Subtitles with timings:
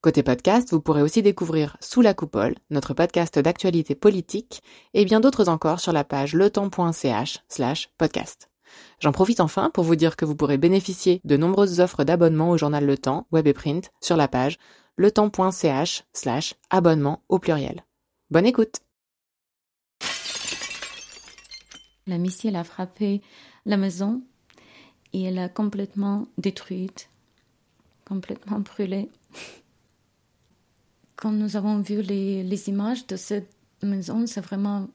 [0.00, 4.62] Côté podcast, vous pourrez aussi découvrir Sous la coupole, notre podcast d'actualité politique,
[4.94, 8.48] et bien d'autres encore sur la page letemps.ch slash podcast.
[9.00, 12.56] J'en profite enfin pour vous dire que vous pourrez bénéficier de nombreuses offres d'abonnement au
[12.56, 14.58] journal Le Temps, web et print, sur la page
[14.98, 17.84] letemps.ch slash abonnement au pluriel.
[18.30, 18.76] Bonne écoute
[22.06, 23.20] La missile a frappé
[23.66, 24.22] la maison
[25.12, 27.10] et elle a complètement détruite,
[28.04, 29.08] complètement brûlée.
[31.20, 33.50] Quand nous avons vu les, images de cette
[33.82, 34.86] maison, c'est vraiment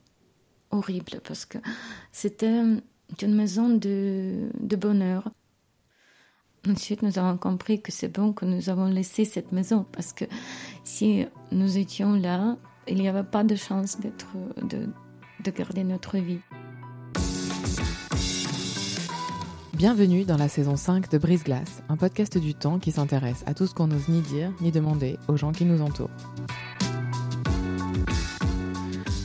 [0.71, 1.57] horrible parce que
[2.13, 2.61] c'était
[3.21, 5.29] une maison de, bonheur.
[6.65, 10.23] Ensuite, nous avons compris que c'est bon que nous avons laissé cette maison parce que
[10.85, 16.39] si nous étions là, il n'y avait pas de chance d'être, de garder notre vie.
[19.83, 23.53] Bienvenue dans la saison 5 de Brise Glace, un podcast du temps qui s'intéresse à
[23.53, 26.09] tout ce qu'on n'ose ni dire ni demander aux gens qui nous entourent.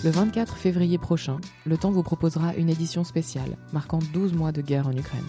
[0.02, 4.60] Le 24 février prochain, Le Temps vous proposera une édition spéciale marquant 12 mois de
[4.60, 5.22] guerre en Ukraine.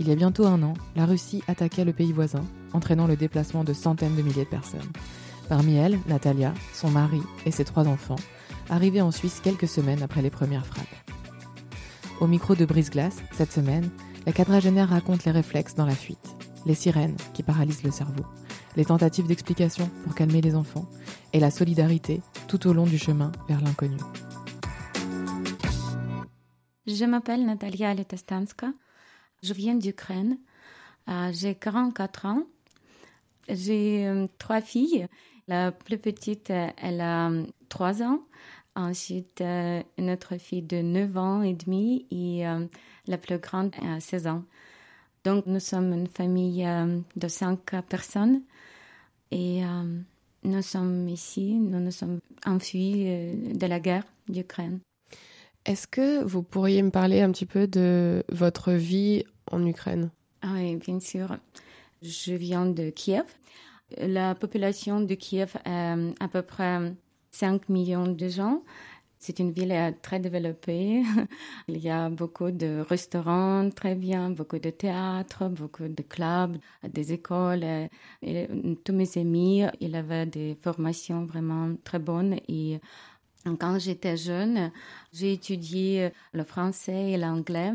[0.00, 3.62] Il y a bientôt un an, la Russie attaquait le pays voisin, entraînant le déplacement
[3.62, 4.90] de centaines de milliers de personnes.
[5.48, 8.18] Parmi elles, Natalia, son mari et ses trois enfants,
[8.70, 11.12] arrivés en Suisse quelques semaines après les premières frappes.
[12.20, 13.88] Au micro de Brise Glace, cette semaine,
[14.26, 18.24] la quadragénaire raconte les réflexes dans la fuite, les sirènes qui paralysent le cerveau,
[18.76, 20.88] les tentatives d'explication pour calmer les enfants
[21.32, 23.96] et la solidarité tout au long du chemin vers l'inconnu.
[26.86, 28.72] Je m'appelle Natalia Letastanska.
[29.42, 30.38] Je viens d'Ukraine.
[31.08, 32.42] Euh, j'ai 44 ans.
[33.48, 35.06] J'ai euh, trois filles.
[35.48, 37.30] La plus petite, euh, elle a
[37.68, 38.20] 3 ans.
[38.74, 42.42] Ensuite, une autre fille de 9 ans et demi et
[43.06, 44.44] la plus grande a 16 ans.
[45.24, 48.42] Donc, nous sommes une famille euh, de cinq personnes
[49.30, 50.00] et euh,
[50.42, 54.80] nous sommes ici, nous nous sommes enfuis euh, de la guerre d'Ukraine.
[55.64, 60.10] Est-ce que vous pourriez me parler un petit peu de votre vie en Ukraine?
[60.42, 61.36] Ah Oui, bien sûr.
[62.02, 63.24] Je viens de Kiev.
[63.96, 66.92] La population de Kiev est à peu près
[67.30, 68.62] 5 millions de gens.
[69.24, 71.04] C'est une ville euh, très développée.
[71.68, 77.12] Il y a beaucoup de restaurants très bien, beaucoup de théâtres, beaucoup de clubs, des
[77.12, 77.62] écoles.
[77.62, 77.88] Et
[78.24, 82.80] euh, tous mes amis, ils avaient des formations vraiment très bonnes et
[83.60, 84.72] quand j'étais jeune,
[85.12, 87.74] j'ai étudié le français et l'anglais,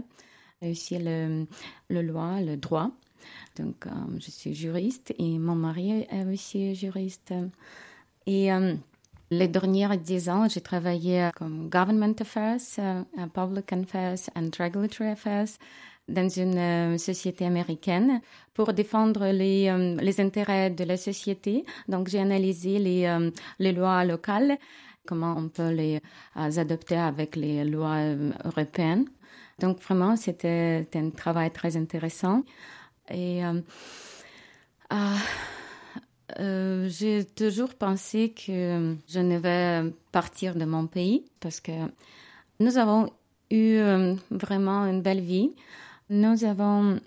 [0.62, 1.46] aussi le,
[1.90, 2.92] le loi, le droit.
[3.56, 7.34] Donc, euh, je suis juriste et mon mari est aussi juriste.
[8.26, 8.52] Et
[9.30, 15.50] les dernières dix ans, j'ai travaillé comme Government Affairs, euh, Public Affairs and Regulatory Affairs
[16.08, 18.22] dans une euh, société américaine
[18.54, 21.66] pour défendre les, euh, les intérêts de la société.
[21.88, 24.58] Donc, j'ai analysé les, les lois locales,
[25.06, 26.02] comment on peut les
[26.36, 28.00] adopter avec les lois
[28.46, 29.06] européennes.
[29.60, 32.44] Donc, vraiment, c'était un travail très intéressant.
[33.10, 35.16] Et euh,
[36.36, 41.72] j'ai toujours pensé que je ne vais partir de mon pays parce que
[42.60, 43.10] nous avons
[43.50, 45.52] eu euh, vraiment une belle vie.
[46.10, 47.00] Nous avons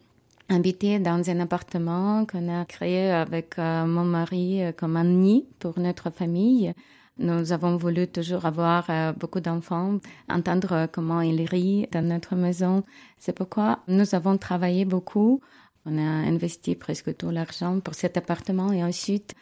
[0.49, 5.79] habité dans un appartement qu'on a créé avec euh, mon mari comme un nid pour
[5.79, 6.73] notre famille.
[7.19, 9.99] Nous avons voulu toujours avoir beaucoup d'enfants,
[10.31, 12.83] entendre comment ils rient dans notre maison.
[13.19, 15.43] C'est pourquoi nous avons travaillé beaucoup
[15.87, 19.35] on a investi presque tout l'argent pour cet appartement et ensuite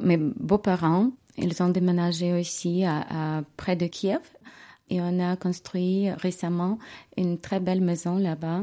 [0.00, 4.20] mes beaux-parents, ils ont déménagé aussi à, près de Kiev.
[4.90, 6.78] Et on a construit récemment
[7.16, 8.62] une très belle maison là-bas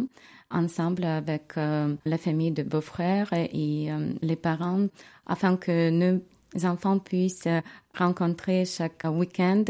[0.52, 4.88] ensemble avec euh, la famille de beaux-frères et euh, les parents
[5.26, 6.20] afin que nos
[6.64, 7.48] enfants puissent
[7.96, 9.64] rencontrer chaque week-end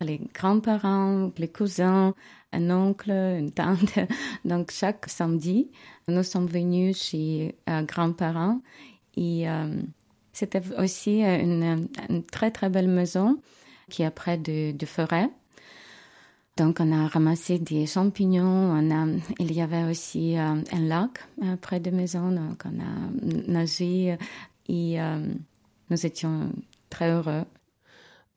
[0.00, 2.14] les grands-parents, les cousins,
[2.54, 3.98] un oncle, une tante.
[4.44, 5.70] Donc chaque samedi,
[6.08, 8.60] nous sommes venus chez euh, grands-parents
[9.16, 9.82] et euh,
[10.32, 11.88] c'était aussi une,
[12.30, 13.38] très très belle maison
[13.90, 15.30] qui est près de, de forêt.
[16.56, 18.80] Donc on a ramassé des champignons,
[19.40, 21.10] il y avait aussi euh, un lac
[21.60, 24.16] près de maison, donc on a nagé
[24.68, 24.98] et
[25.90, 26.52] nous étions
[26.90, 27.44] très heureux.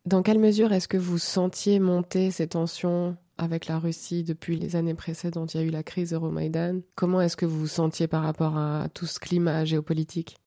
[0.07, 3.17] Dans quelle mesure est-ce que vous sentiez monter ces tensions?
[3.37, 5.53] Avec la Russie depuis les années précédentes.
[5.53, 6.81] Il y a eu la crise Euromaïdan.
[6.95, 10.37] Comment est-ce que vous vous sentiez par rapport à tout ce climat géopolitique?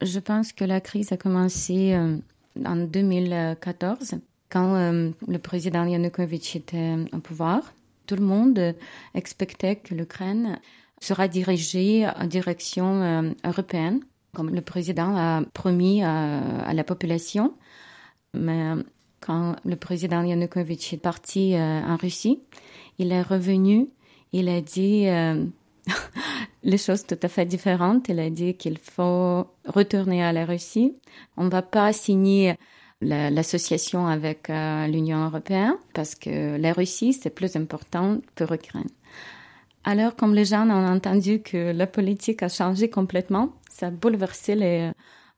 [0.00, 2.16] Je pense que la crise a commencé euh,
[2.64, 4.14] en 2014,
[4.48, 7.74] quand euh, le président Yanukovych était au pouvoir.
[8.06, 8.74] Tout le monde
[9.14, 10.60] expectait que l'Ukraine
[11.00, 14.00] sera dirigée en direction euh, européenne,
[14.34, 17.54] comme le président a promis à la population.
[18.34, 18.74] Mais
[19.28, 22.40] le président Yanukovych est parti euh, en Russie,
[22.98, 23.88] il est revenu,
[24.32, 25.44] il a dit euh,
[26.62, 28.08] les choses tout à fait différentes.
[28.08, 30.94] Il a dit qu'il faut retourner à la Russie.
[31.36, 32.56] On ne va pas signer
[33.00, 38.88] l'association avec euh, l'Union européenne parce que la Russie, c'est plus important pour l'Ukraine.
[39.84, 44.54] Alors, comme les gens ont entendu que la politique a changé complètement, ça a bouleversé
[44.54, 44.90] les,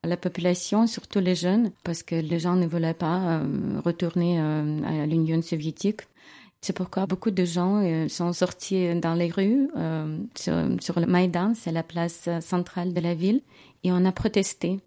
[0.05, 4.83] la population, surtout les jeunes, parce que les gens ne voulaient pas euh, retourner euh,
[4.85, 6.01] à l'Union soviétique.
[6.63, 9.69] C'est pourquoi beaucoup de gens euh, sont sortis dans les rues
[10.35, 13.43] sur, sur, le Maïdan, c'est la place centrale de la ville,
[13.85, 14.81] et on a protesté.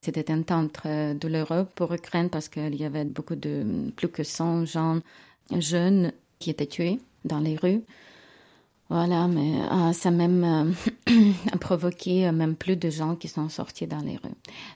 [0.00, 4.22] C'était un temps très douloureux pour l'Ukraine parce qu'il y avait beaucoup de plus que
[4.22, 5.00] 100 gens
[5.58, 7.82] jeunes qui étaient tués dans les rues.
[8.88, 10.44] Voilà, mais euh, ça même
[11.08, 14.30] euh, a provoqué euh, même plus de gens qui sont sortis dans les rues.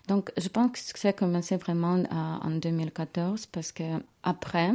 [0.09, 3.85] Donc, je pense que ça a commencé vraiment en 2014 parce que
[4.25, 4.73] après,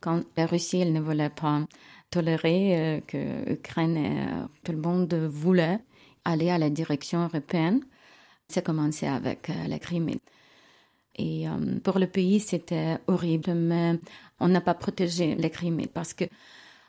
[0.00, 1.62] quand la Russie ne voulait pas
[2.10, 4.26] tolérer que l'Ukraine et
[4.64, 5.78] tout le monde voulait
[6.24, 7.80] aller à la direction européenne,
[8.48, 10.18] ça a commencé avec la Crimée.
[11.16, 11.46] Et
[11.84, 13.98] pour le pays, c'était horrible, mais
[14.40, 16.24] on n'a pas protégé la Crimée parce que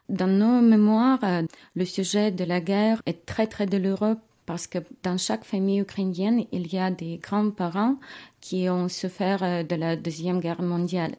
[0.09, 1.44] dans nos mémoires, euh,
[1.75, 6.45] le sujet de la guerre est très très douloureux parce que dans chaque famille ukrainienne,
[6.51, 7.98] il y a des grands-parents
[8.42, 11.15] qui ont souffert euh, de la Deuxième Guerre mondiale.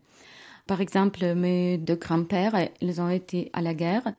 [0.66, 4.12] Par exemple, mes deux grands-pères, ils ont été à la guerre,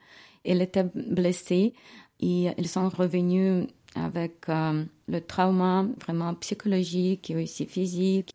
[0.44, 1.74] ils étaient blessés
[2.20, 8.34] et ils sont revenus avec euh, le trauma vraiment psychologique et aussi physique.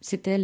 [0.00, 0.38] C'était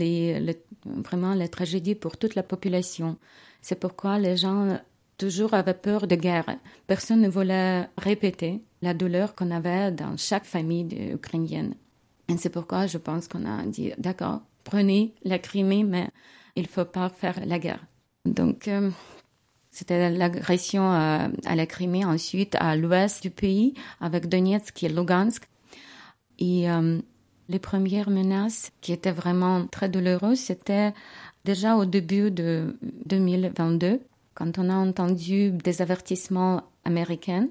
[0.85, 3.17] vraiment la tragédie pour toute la population.
[3.63, 4.79] C'est pourquoi les gens
[5.19, 6.57] toujours avait peur de guerre.
[6.87, 11.75] Personne ne voulait répéter la douleur qu'on avait dans chaque famille ukrainienne.
[12.29, 16.09] Et c'est pourquoi je pense qu'on a dit, d'accord, prenez la Crimée, mais
[16.57, 17.85] il ne faut pas faire la guerre.
[18.25, 18.91] Donc, euh,
[19.71, 25.49] c'était l'agression à, la Crimée, ensuite à l'ouest du pays, avec Donetsk et Lugansk.
[26.39, 26.99] Et euh,
[27.49, 30.93] les premières menaces qui étaient vraiment très douloureuses, c'était
[31.45, 32.77] déjà au début de
[33.07, 34.01] 2022
[34.37, 37.49] quand on a entendu des avertissements américains,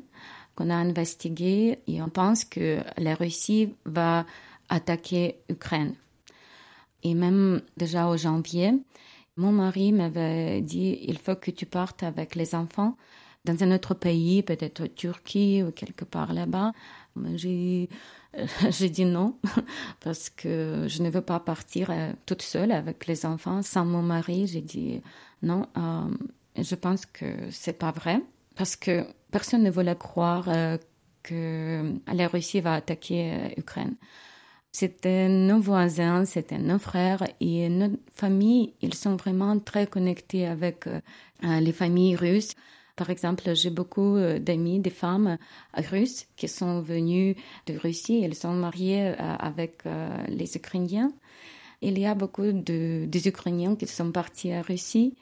[0.56, 4.26] qu'on a investigué et on pense que la Russie va
[4.70, 5.96] attaquer l'Ukraine.
[7.04, 8.72] Et même déjà au janvier,
[9.36, 12.96] mon mari m'avait dit il faut que tu partes avec les enfants
[13.44, 16.72] dans un autre pays, peut-être Turquie ou quelque part là-bas.
[17.36, 17.90] J'ai
[18.70, 19.38] j'ai dit non
[20.02, 24.02] parce que je ne veux pas partir euh, toute seule avec les enfants sans mon
[24.02, 24.48] mari.
[24.48, 25.02] J'ai dit
[25.42, 25.68] non.
[25.78, 26.10] Euh,
[26.64, 28.22] je pense que c'est pas vrai
[28.56, 30.78] parce que personne ne voulait croire euh,
[31.24, 33.96] que la Russie va attaquer l'Ukraine.
[34.02, 34.06] Euh,
[34.72, 40.88] c'était nos voisins, c'était nos frères et nos familles, ils sont vraiment très connectés avec
[40.88, 41.00] euh,
[41.42, 42.56] les familles russes.
[42.98, 45.38] Par exemple, j'ai beaucoup d'amis, des femmes
[45.74, 47.36] russes qui sont venues
[47.68, 48.22] de Russie.
[48.24, 49.84] Elles sont mariées avec
[50.30, 51.12] les Ukrainiens.
[51.82, 55.16] Il y a beaucoup de, Ukrainiens qui sont partis à Russie.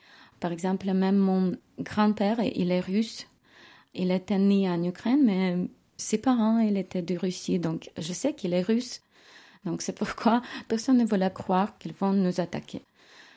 [0.44, 3.28] Par exemple, même mon grand-père, il est russe.
[3.94, 7.60] Il était né en Ukraine, mais ses parents, ils étaient de Russie.
[7.60, 9.00] Donc, je sais qu'il est russe.
[9.64, 12.82] Donc, c'est pourquoi personne ne voulait croire qu'ils vont nous attaquer.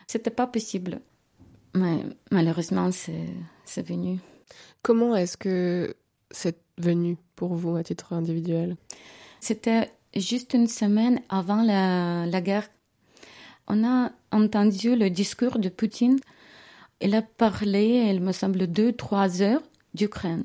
[0.08, 0.98] C'était pas possible.
[1.74, 4.18] Mais malheureusement, c'est venu.
[4.82, 5.94] Comment est-ce que
[6.32, 8.76] c'est venu pour vous à titre individuel?
[9.38, 12.68] C'était juste une semaine avant la, la guerre.
[13.68, 16.18] On a entendu le discours de Poutine
[17.00, 19.62] elle a parlé, il me semble, deux, trois heures
[19.94, 20.44] d'Ukraine.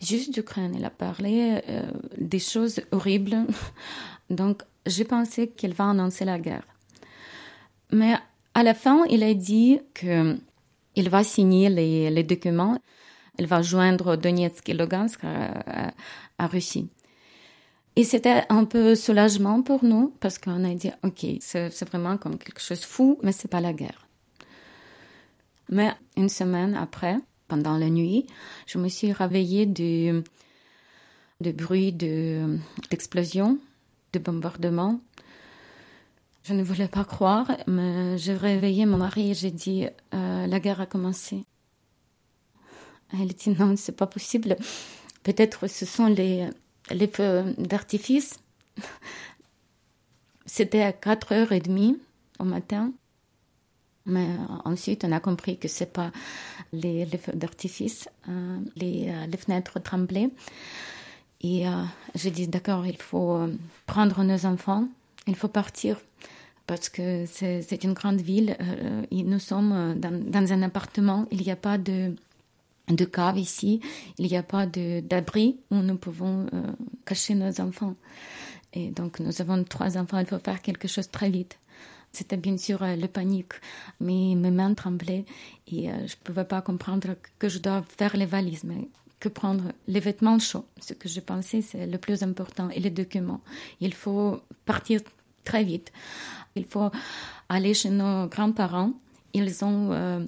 [0.00, 0.74] Juste d'Ukraine.
[0.76, 3.46] Elle a parlé euh, des choses horribles.
[4.30, 6.66] Donc, j'ai pensé qu'elle va annoncer la guerre.
[7.92, 8.14] Mais
[8.54, 12.78] à la fin, il a dit qu'il va signer les, documents.
[13.38, 15.92] Il va joindre Donetsk et Lugansk à,
[16.38, 16.88] à Russie.
[17.96, 22.38] Et c'était un peu soulagement pour nous parce qu'on a dit, OK, c'est vraiment comme
[22.38, 24.06] quelque chose de fou, mais c'est pas la guerre.
[25.70, 28.26] Mais une semaine après, pendant la nuit,
[28.66, 30.22] je me suis réveillée de,
[31.40, 33.58] de bruit d'explosion,
[34.12, 35.00] de, bombardement.
[36.42, 40.60] Je ne voulais pas croire, mais j'ai réveillé mon mari et j'ai dit euh, la
[40.60, 41.44] guerre a commencé.
[43.12, 44.56] Elle dit non, c'est pas possible.
[45.22, 46.48] Peut-être ce sont les,
[46.90, 48.40] les feux d'artifice.
[50.46, 51.96] C'était à 4h30
[52.40, 52.92] au matin.
[54.06, 54.26] Mais
[54.64, 56.10] ensuite, on a compris que c'est pas
[56.72, 58.08] les, feux d'artifice.
[58.28, 60.30] Euh, les, euh, les, fenêtres tremblaient.
[61.42, 63.46] Et euh, j'ai dit, d'accord, il faut
[63.86, 64.88] prendre nos enfants,
[65.26, 65.96] il faut partir
[66.66, 68.56] parce que c'est une grande ville.
[69.10, 72.14] nous sommes dans, dans, un appartement, il n'y a pas de,
[72.88, 73.80] de cave ici,
[74.18, 76.46] il n'y a pas d'abri où nous pouvons
[77.04, 77.96] cacher nos enfants.
[78.72, 81.58] Et donc, nous avons trois enfants, il faut faire quelque chose très vite.
[82.12, 83.52] C'était bien sûr le panique,
[84.00, 85.24] mais mes mains tremblaient
[85.68, 88.88] et je ne pouvais pas comprendre que je dois faire les valises, mais
[89.20, 90.64] que prendre les vêtements chauds.
[90.80, 93.42] Ce que je pensais, c'est le plus important, et les documents.
[93.80, 95.00] Il faut partir
[95.44, 95.92] très vite.
[96.56, 96.90] Il faut
[97.48, 98.92] aller chez nos grands-parents.
[99.34, 100.24] Ils ont euh,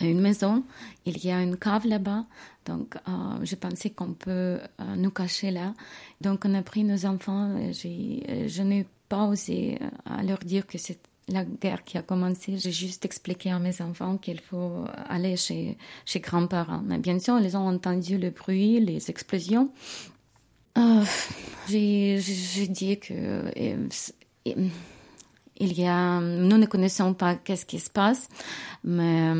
[0.00, 0.64] une maison,
[1.04, 2.24] il y a une cave là-bas,
[2.64, 3.10] donc euh,
[3.42, 4.58] je pensais qu'on peut euh,
[4.96, 5.74] nous cacher là.
[6.20, 9.78] Donc on a pris nos enfants, je n'ai pas osé
[10.24, 14.16] leur dire que c'est la guerre qui a commencé, j'ai juste expliqué à mes enfants
[14.16, 15.76] qu'il faut aller chez,
[16.06, 16.82] chez grands-parents.
[16.86, 19.70] Mais bien sûr, ils ont entendu le bruit, les explosions.
[20.78, 21.04] Euh,
[21.68, 23.52] j'ai dit que
[24.46, 28.30] il y a, nous ne connaissons pas qu'est-ce qui se passe,
[28.82, 29.34] mais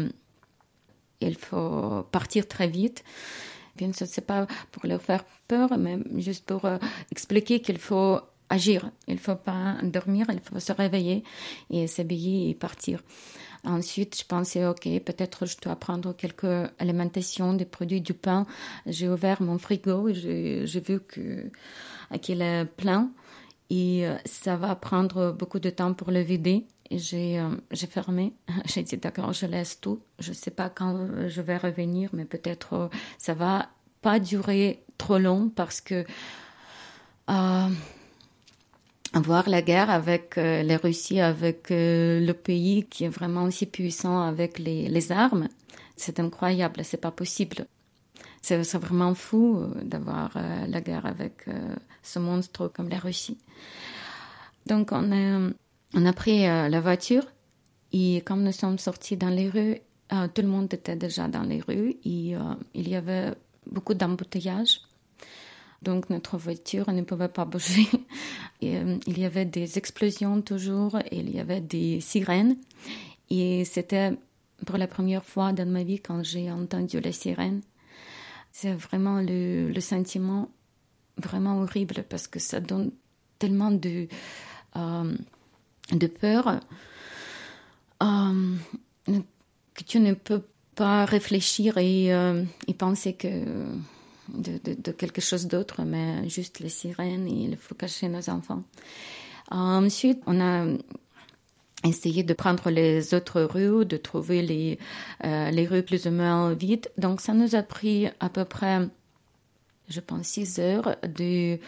[1.23, 3.03] il faut partir très vite.
[3.77, 6.77] Bien sûr, c'est pas pour leur faire peur, mais juste pour euh,
[7.11, 8.21] expliquer qu'il faut
[8.53, 8.91] agir.
[9.09, 11.25] Il ne faut pas dormir, il faut se réveiller
[11.71, 13.01] et s'habiller et partir.
[13.65, 18.47] Ensuite, je pensais, OK, peut-être je dois prendre quelques alimentations, des produits, du pain.
[18.87, 21.01] J'ai ouvert mon frigo et j'ai vu
[22.21, 23.11] qu'il est plein
[23.71, 26.67] et euh, ça va prendre beaucoup de temps pour le vider.
[26.91, 28.35] Et j'ai euh, fermé.
[28.67, 30.01] J'ai dit, d'accord, je laisse tout.
[30.19, 33.71] Je ne sais pas quand je vais revenir, mais peut-être euh, ça va
[34.03, 36.05] pas durer trop long parce que
[39.21, 43.67] voir la guerre avec euh, les Russies, avec euh, le pays qui est vraiment aussi
[43.67, 45.49] puissant avec les, armes,
[45.97, 47.67] c'est incroyable, c'est pas possible.
[48.41, 50.33] C'est vraiment fou euh, d'avoir
[50.67, 51.47] la guerre avec
[52.03, 53.39] ce monstre comme la Russie.
[54.67, 55.51] Donc on a,
[55.95, 57.25] on a pris la voiture
[57.93, 59.79] et comme nous sommes sortis dans les rues,
[60.35, 62.35] tout le monde était déjà dans les rues et
[62.75, 63.35] il y avait
[63.67, 64.81] beaucoup d'embouteillages.
[65.83, 67.87] Donc notre voiture ne pouvait pas bouger.
[68.65, 72.57] Euh, il y avait des explosions toujours, il y avait des sirènes.
[73.29, 74.13] Et c'était
[74.65, 77.63] pour la première fois dans ma vie quand j'ai entendu les sirènes.
[78.53, 80.49] C'est vraiment le, sentiment
[81.17, 82.93] vraiment horrible parce que ça donne
[83.41, 84.07] tellement de,
[84.77, 85.17] euh,
[85.91, 86.61] de peur
[88.01, 88.57] euh,
[89.75, 90.45] que tu ne peux
[90.77, 92.13] pas réfléchir et
[92.79, 93.45] penser que
[94.33, 98.63] de, quelque chose d'autre, mais juste les sirènes et il faut cacher nos enfants.
[99.51, 100.67] Ensuite, on a
[101.85, 104.79] essayé de prendre les autres rues, de trouver les,
[105.25, 106.91] euh, les rues plus ou moins vides.
[106.99, 108.89] Donc ça nous a pris à peu près,
[109.89, 111.59] je pense, six heures de,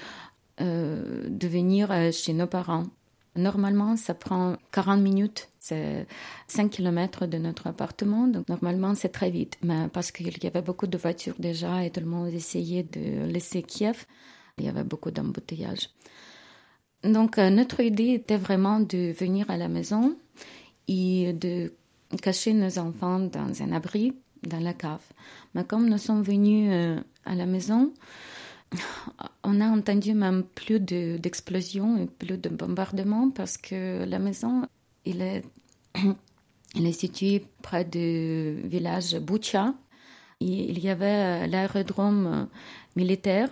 [0.61, 2.85] euh, de venir euh, chez nos parents.
[3.37, 5.49] Normalement, ça prend 40 minutes.
[5.59, 6.07] C'est
[6.49, 8.29] 5 km de notre appartement.
[8.29, 9.59] Donc, normalement, c'est très vite.
[9.63, 13.25] Mais parce qu'il y avait beaucoup de voitures déjà et tout le monde essayait de
[13.27, 14.05] laisser Kiev,
[14.59, 15.91] il y avait beaucoup d'embouteillages.
[17.03, 20.17] Donc, euh, notre idée était vraiment de venir à la maison
[20.89, 21.73] et de
[22.23, 25.03] cacher nos enfants dans un abri, dans la cave.
[25.55, 27.93] Mais comme nous sommes venus euh, à la maison,
[29.45, 34.67] on a entendu même plus d'explosions et plus de bombardements parce que la maison,
[35.05, 35.45] il est,
[36.75, 39.75] il située près du village Boucha.
[40.41, 42.49] Il y avait l'aérodrome
[42.97, 43.49] militaire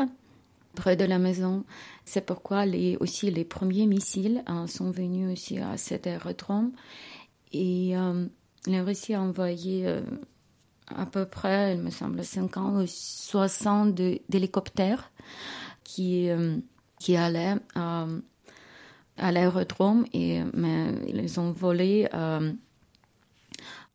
[0.74, 1.64] près de la maison.
[2.04, 6.72] C'est pourquoi les, aussi les premiers missiles hein, sont venus aussi à cet aérodrome.
[7.52, 8.26] Et euh,
[8.66, 10.02] la Russie a envoyé euh,
[10.96, 13.94] à peu près, il me semble, 50 ou 60
[14.28, 15.10] d'hélicoptères
[15.84, 16.56] qui, euh,
[16.98, 18.20] qui allaient euh,
[19.16, 20.40] à l'aérodrome et
[21.08, 22.52] ils ont volé euh,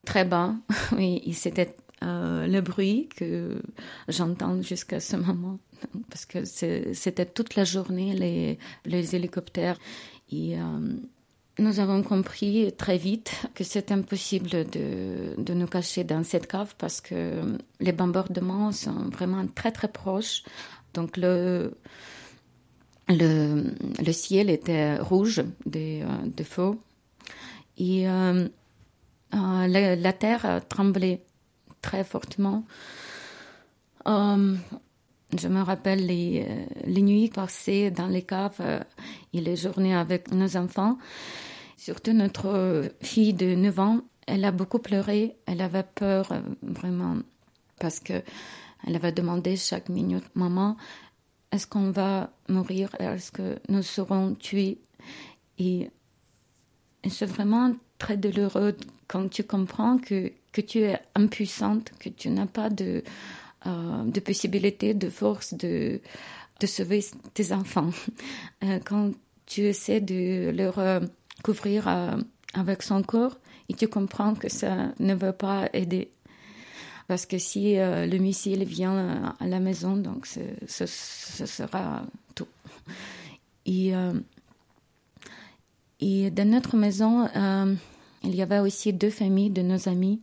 [0.05, 0.55] très bas.
[0.97, 3.61] et c'était le bruit que
[4.07, 5.59] j'entends jusqu'à ce moment
[6.09, 9.77] parce que c'était toute la journée les, les hélicoptères
[10.31, 10.57] et
[11.59, 16.75] nous avons compris très vite que c'est impossible de, de, nous cacher dans cette cave
[16.77, 20.43] parce que les bombardements sont vraiment très très proches.
[20.93, 21.73] Donc le,
[23.09, 23.73] le,
[24.05, 26.77] le ciel était rouge de, de feu
[27.77, 28.47] et euh,
[29.33, 31.23] euh, la, terre tremblait
[31.81, 32.65] très fortement.
[34.07, 34.55] Euh,
[35.37, 36.45] je me rappelle les,
[36.85, 38.61] les, nuits passées dans les caves
[39.33, 40.97] et les journées avec nos enfants.
[41.87, 47.15] Surtout notre fille de 9 ans, elle a beaucoup pleuré, elle avait peur vraiment
[47.79, 48.21] parce que
[48.85, 50.75] elle avait demandé chaque minute, maman,
[51.53, 52.89] est-ce qu'on va mourir?
[52.99, 54.81] Est-ce que nous serons tués
[55.59, 55.89] Et,
[57.07, 58.75] c'est vraiment très douloureux
[59.07, 63.01] quand tu comprends que, que tu es impuissante, que tu n'as pas de,
[63.65, 66.01] euh, de possibilité, de force de,
[66.59, 67.91] de sauver tes enfants.
[68.65, 69.11] Euh, quand
[69.45, 70.79] tu essaies de leur
[71.39, 71.87] euh, couvrir
[72.53, 73.37] avec son corps
[73.69, 76.09] et tu comprends que ça ne va pas aider
[77.07, 82.03] parce que si euh, le missile vient à la maison, donc ce, sera
[82.35, 82.47] tout.
[83.65, 84.13] Et, euh,
[86.01, 87.73] dans notre maison, euh,
[88.23, 90.21] il y avait aussi deux familles de nos amis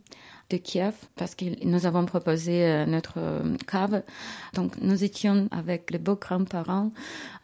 [0.51, 3.17] de Kiev parce que nous avons proposé notre
[3.65, 4.03] cave.
[4.53, 6.91] Donc nous étions avec les beaux-grands-parents,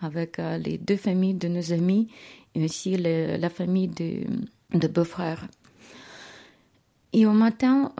[0.01, 2.09] avec les deux familles de nos amis
[2.55, 4.23] et aussi la famille de,
[4.73, 5.47] de beaux-frères.
[7.13, 7.91] Et au matin,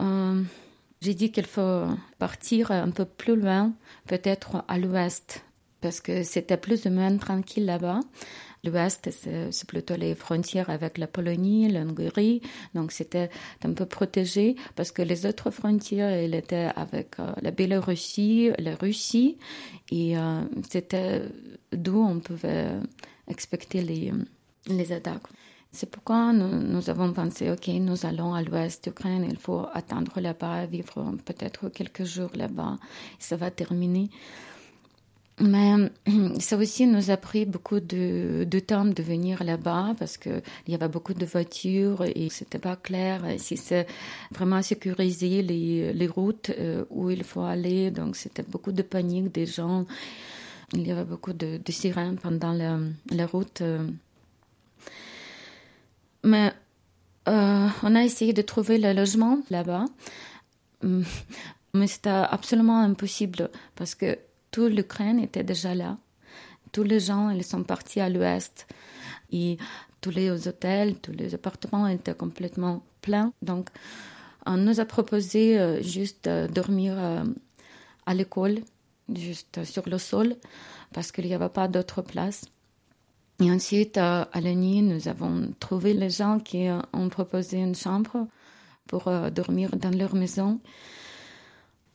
[1.02, 1.86] j'ai dit qu'il faut
[2.18, 3.72] partir un peu plus loin,
[4.06, 5.44] peut-être à l'ouest,
[5.80, 8.00] parce que c'était plus ou moins tranquille là-bas.
[8.64, 12.40] L'ouest, c'est plutôt les frontières avec la Pologne, l'Hongrie,
[12.76, 13.28] donc c'était
[13.64, 18.76] un peu protégé parce que les autres frontières, elles étaient avec euh, la Biélorussie, la
[18.76, 19.38] Russie,
[19.90, 21.22] et euh, c'était
[21.72, 22.68] d'où on pouvait
[23.26, 24.12] expecter les,
[24.66, 25.26] les attaques.
[25.74, 30.66] C'est pourquoi nous, avons pensé, OK, nous allons à l'ouest d'Ukraine, il faut attendre là-bas,
[30.66, 32.76] vivre peut-être quelques jours là-bas,
[33.18, 34.10] ça va terminer.
[35.40, 35.90] Mais
[36.40, 40.88] ça aussi nous a pris beaucoup de, temps de venir là-bas parce qu'il y avait
[40.88, 43.86] beaucoup de voitures et c'était pas clair si c'est
[44.30, 47.90] vraiment sécuriser les, routes euh, où il faut aller.
[47.90, 49.86] Donc c'était beaucoup de panique des gens.
[50.74, 52.78] Il y avait beaucoup de, sirènes pendant la,
[53.10, 53.62] la route.
[56.24, 56.52] Mais
[57.28, 59.84] euh, on a essayé de trouver le logement là-bas,
[60.82, 61.02] mm.
[61.74, 64.18] mais c'était absolument impossible parce que
[64.50, 65.98] toute l'Ukraine était déjà là.
[66.72, 68.66] Tous les gens, ils sont partis à l'ouest
[69.30, 69.58] et
[70.00, 73.32] tous les hôtels, tous les appartements étaient complètement pleins.
[73.42, 73.68] Donc,
[74.46, 77.24] on nous a proposé euh, juste de dormir euh,
[78.06, 78.60] à l'école,
[79.14, 80.36] juste sur le sol,
[80.92, 82.44] parce qu'il n'y avait pas d'autre place.
[83.42, 88.28] Et ensuite, à, la nuit, nous avons trouvé les gens qui ont proposé une chambre
[88.86, 90.60] pour euh, dormir dans leur maison.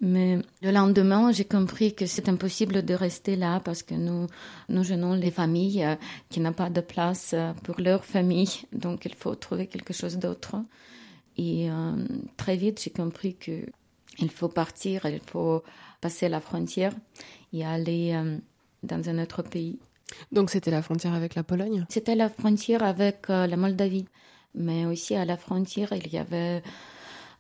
[0.02, 4.28] Mais le lendemain, j'ai compris que c'est impossible de rester là parce que nous,
[4.68, 5.96] nous gênons les familles euh,
[6.30, 8.50] qui n'ont pas de place euh, pour leur famille.
[8.74, 10.58] Donc, il faut trouver quelque chose d'autre.
[11.38, 11.70] Et
[12.36, 13.68] très vite, j'ai compris que
[14.18, 15.62] il faut partir, il faut
[16.02, 16.94] passer la frontière
[17.54, 18.20] et aller
[18.82, 19.78] dans un autre pays.
[20.32, 21.86] Donc c'était la frontière avec la Pologne?
[21.90, 24.06] C'était la frontière avec euh, la Moldavie.
[24.56, 26.64] Mais aussi à la frontière, il y avait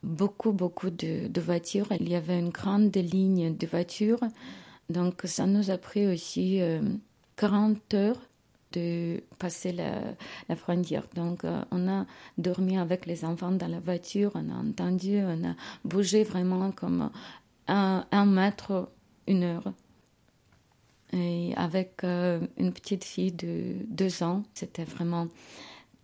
[0.03, 1.87] beaucoup, beaucoup de, voitures.
[1.99, 4.19] Il y avait une grande ligne de voitures.
[4.89, 6.61] Donc ça nous a pris aussi
[7.37, 8.21] 40 euh, heures
[8.73, 11.03] de passer la, frontière.
[11.15, 12.05] Donc, euh, on a
[12.37, 17.09] dormi avec les enfants dans la voiture, on a entendu, on a bougé vraiment comme
[17.67, 18.89] un mètre,
[19.25, 19.73] une heure.
[21.13, 25.27] Et avec euh, une petite fille de deux ans, c'était vraiment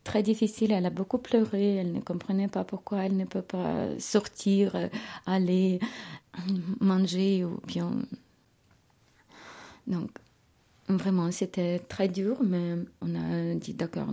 [0.03, 0.71] très difficile.
[0.71, 1.75] Elle a beaucoup pleuré.
[1.75, 4.87] Elle ne comprenait pas pourquoi elle ne peut pas sortir, euh,
[5.25, 5.79] aller
[6.79, 7.91] manger ou bien.
[9.87, 10.09] Donc,
[10.87, 14.07] vraiment, c'était très dur, mais on a dit d'accord,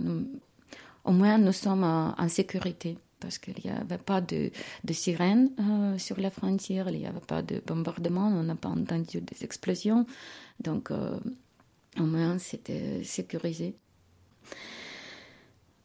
[1.05, 4.51] au moins nous sommes en sécurité parce qu'il n'y avait pas de,
[4.91, 9.21] sirène euh, sur la frontière, il n'y avait pas de bombardement, on n'a pas entendu
[9.21, 10.05] des explosions.
[10.59, 11.17] Donc, euh,
[11.97, 13.75] au moins, c'était sécurisé.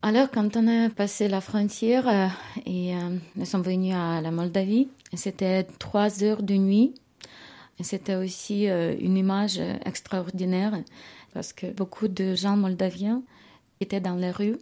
[0.03, 2.27] Alors, quand on a passé la frontière euh,
[2.65, 2.95] et
[3.37, 6.95] nous sommes venus à la Moldavie, c'était trois heures de nuit.
[7.83, 10.73] C'était aussi une image extraordinaire
[11.35, 13.23] parce que beaucoup de gens moldaviens
[13.81, 14.57] étaient dans les rues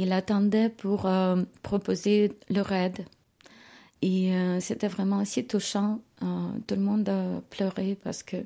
[0.00, 3.04] il attendait pour euh, proposer leur aide.
[4.00, 6.00] Et euh, c'était vraiment si touchant.
[6.22, 6.26] Euh,
[6.66, 8.38] tout le monde a pleuré parce que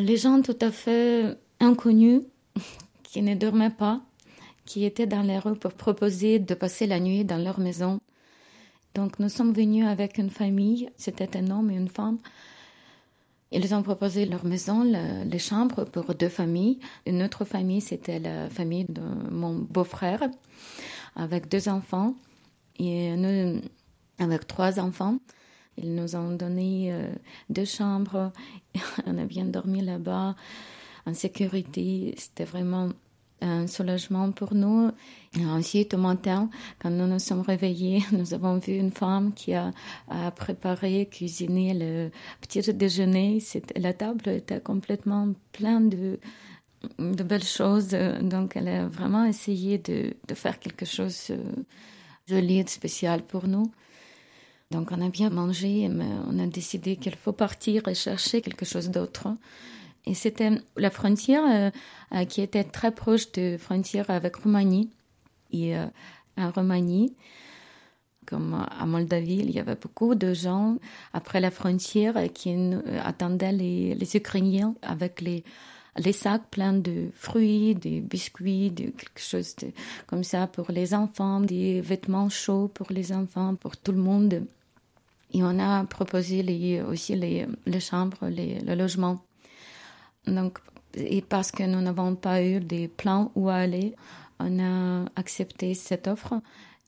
[0.00, 2.22] les gens tout à fait inconnus,
[3.04, 4.00] qui ne dormaient pas,
[4.64, 8.00] qui étaient dans les rues pour proposer de passer la nuit dans leur maison.
[8.94, 12.18] Donc nous sommes venus avec une famille, c'était un homme et une femme,
[13.52, 14.84] ils ont proposé leur maison,
[15.24, 16.78] les chambres pour deux familles.
[17.06, 20.22] Une autre famille, c'était la famille de mon beau-frère
[21.16, 22.14] avec deux enfants.
[22.78, 23.60] Et nous
[24.18, 25.18] avec trois enfants.
[25.78, 27.10] Ils nous ont donné euh,
[27.48, 28.32] deux chambres.
[29.06, 30.34] On a bien dormi là-bas
[31.06, 32.14] en sécurité.
[32.18, 32.90] C'était vraiment
[33.42, 34.90] un soulagement pour nous.
[35.38, 39.54] Et ensuite, au matin, quand nous nous sommes réveillés, nous avons vu une femme qui
[39.54, 39.72] a,
[40.36, 43.38] préparé, cuisiné le petit déjeuner.
[43.76, 46.18] La table était complètement pleine de,
[46.98, 47.96] belles choses.
[48.20, 51.62] Donc, elle a vraiment essayé de, de faire quelque chose de euh,
[52.28, 53.70] joli, de spécial pour nous.
[54.72, 58.64] Donc on a bien mangé, mais on a décidé qu'il faut partir et chercher quelque
[58.64, 59.28] chose d'autre.
[60.04, 61.70] Et c'était la frontière euh,
[62.14, 64.90] euh, qui était très proche de frontière avec Roumanie.
[65.52, 65.86] Et euh,
[66.36, 67.14] en Roumanie,
[68.26, 70.78] comme à Moldavie, il y avait beaucoup de gens
[71.12, 72.54] après la frontière qui
[73.04, 75.44] attendaient les, les Ukrainiens avec les,
[75.98, 79.72] les sacs pleins de fruits, des biscuits, de quelque chose de,
[80.06, 84.46] comme ça pour les enfants, des vêtements chauds pour les enfants, pour tout le monde.
[85.34, 89.20] Et on a proposé les, aussi les, les chambres, les, le logement.
[90.26, 90.58] Donc,
[90.94, 93.94] et parce que nous n'avons pas eu des plans où aller,
[94.38, 96.34] on a accepté cette offre.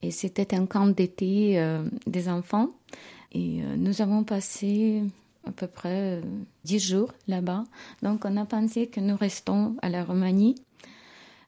[0.03, 2.69] Et c'était un camp d'été euh, des enfants.
[3.33, 5.03] Et euh, nous avons passé
[5.47, 6.23] à peu près euh,
[6.65, 7.65] dix jours là-bas.
[8.03, 10.57] Donc, on a pensé que nous restons à la Roumanie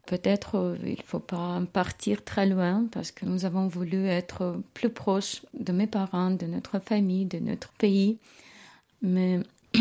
[0.07, 4.89] Peut-être il ne faut pas partir très loin parce que nous avons voulu être plus
[4.89, 8.19] proches de mes parents, de notre famille, de notre pays.
[9.03, 9.41] Mais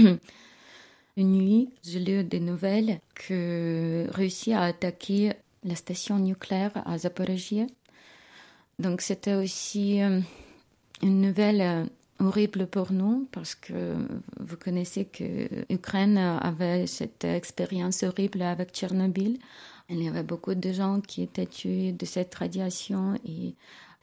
[1.18, 7.66] une nuit, j'ai lu des nouvelles que Russie a attaqué la station nucléaire à Zaporizhia.
[8.80, 10.20] Donc c'était aussi euh,
[11.02, 11.86] une nouvelle euh,
[12.20, 13.96] horrible pour nous parce que
[14.40, 19.40] vous connaissez que l'Ukraine avait cette expérience horrible avec Tchernobyl
[19.90, 23.54] il y avait beaucoup de gens qui étaient tués de cette radiation et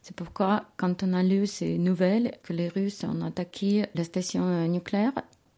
[0.00, 4.66] c'est pourquoi, quand on a lu ces nouvelles que les Russes ont attaqué la station
[4.66, 5.12] nucléaire,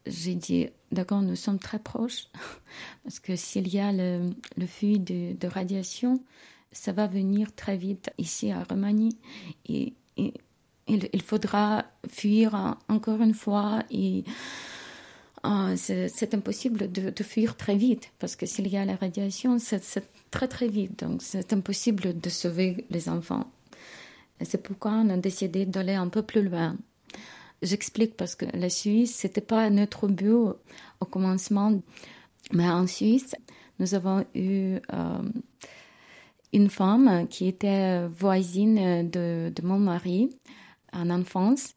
[0.05, 2.27] j'ai dit, d'accord, nous sommes très proches,
[3.03, 6.19] parce que s'il y a le, le fuite de, radiation,
[6.71, 9.17] ça va venir très vite ici à Roumanie.
[9.67, 9.93] Et,
[10.87, 14.23] il, faudra fuir encore une fois et
[15.41, 19.81] ah, c'est impossible de, fuir très vite parce que s'il y a la radiation, c'est
[20.29, 20.99] très très vite.
[20.99, 23.49] Donc c'est impossible de sauver les enfants.
[24.41, 26.77] C'est pourquoi on a décidé d'aller un peu plus loin.
[27.65, 30.31] J'explique parce que la Suisse, c'était pas notre but
[30.99, 31.81] au commencement,
[32.53, 33.35] mais en Suisse,
[33.79, 35.21] nous avons eu euh,
[36.53, 40.29] une femme qui était voisine de, de mon mari
[40.93, 41.73] en enfance.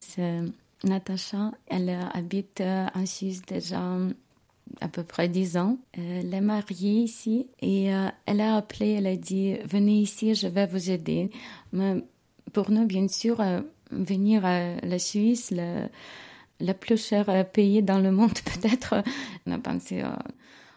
[0.00, 0.40] C'est
[0.84, 4.12] Natacha, elle habite euh, en Suisse déjà euh,
[4.82, 5.78] à peu près 10 ans.
[5.94, 7.86] Elle est mariée ici et
[8.26, 11.30] elle a appelé, elle a dit Venez ici, je vais vous aider.
[11.72, 12.04] Mais
[12.52, 13.40] pour nous, bien sûr,
[13.90, 19.02] venir à la Suisse, le, plus cher pays dans le monde, peut-être,
[19.46, 20.02] on a pensé.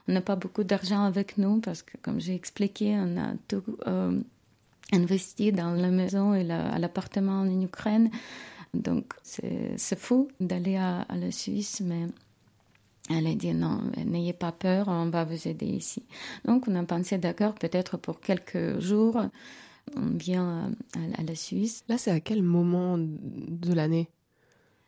[0.08, 3.78] on n'a pas beaucoup d'argent avec nous parce que, comme j'ai expliqué, on a tout
[4.92, 8.10] investi dans la maison et l'appartement en Ukraine.
[8.74, 12.08] Donc c'est fou d'aller à, la Suisse, mais
[13.10, 16.04] elle a dit non, n'ayez pas peur, on va vous aider ici.
[16.46, 19.24] Donc on a pensé d'accord, peut-être pour quelques jours,
[19.96, 20.72] on vient
[21.18, 21.84] à, la Suisse.
[21.88, 24.10] Là, c'est à quel moment de l'année?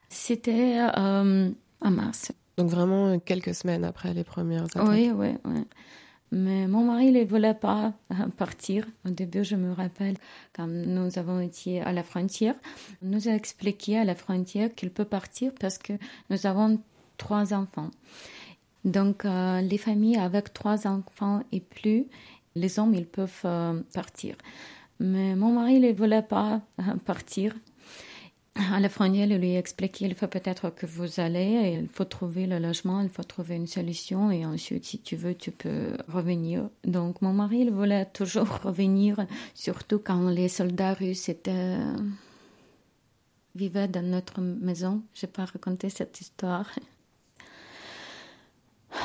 [0.09, 2.31] C'était euh, en mars.
[2.57, 4.87] Donc vraiment quelques semaines après les premières attaques.
[4.87, 5.63] Oui, oui, oui.
[6.31, 7.93] Mais mon mari ne voulait pas
[8.37, 8.87] partir.
[9.05, 10.15] Au début, je me rappelle,
[10.55, 12.55] quand nous avons été à la frontière,
[13.01, 15.93] nous a expliqué à la frontière qu'il peut partir parce que
[16.29, 16.79] nous avons
[17.17, 17.91] trois enfants.
[18.85, 22.07] Donc, euh, les familles avec trois enfants et plus,
[22.55, 24.35] les hommes, ils peuvent euh, partir.
[25.01, 26.61] Mais mon mari ne voulait pas
[27.05, 27.55] partir
[28.55, 32.03] à la frontière, il lui a expliqué il faut peut-être que vous allez, il faut
[32.03, 35.97] trouver le logement, il faut trouver une solution et ensuite, si tu veux, tu peux
[36.07, 36.69] revenir.
[36.83, 41.77] Donc, mon mari, il voulait toujours revenir, surtout quand les soldats russes étaient
[43.55, 45.01] vivaient dans notre maison.
[45.13, 46.69] Je n'ai pas raconté cette histoire.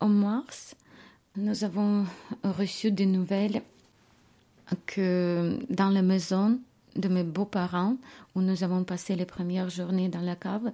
[0.00, 0.76] En mars,
[1.34, 2.06] nous avons
[2.44, 3.62] reçu des nouvelles
[4.86, 6.60] que dans la maison,
[6.98, 7.96] de mes beaux-parents,
[8.34, 10.72] où nous avons passé les premières journées dans la cave.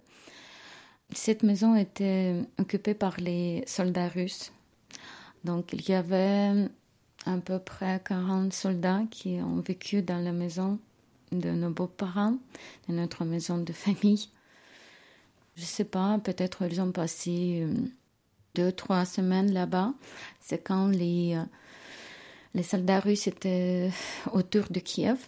[1.12, 4.52] Cette maison était occupée par les soldats russes.
[5.44, 6.68] Donc il y avait
[7.26, 10.78] à peu près 40 soldats qui ont vécu dans la maison
[11.30, 12.37] de nos beaux-parents,
[12.88, 14.28] de notre maison de famille.
[15.57, 17.74] Je ne sais pas, peut-être ils ont passé euh,
[18.54, 19.92] deux, trois semaines là-bas.
[20.40, 21.44] C'est quand les, euh,
[22.54, 23.90] les soldats russes étaient
[24.32, 25.18] autour de Kiev.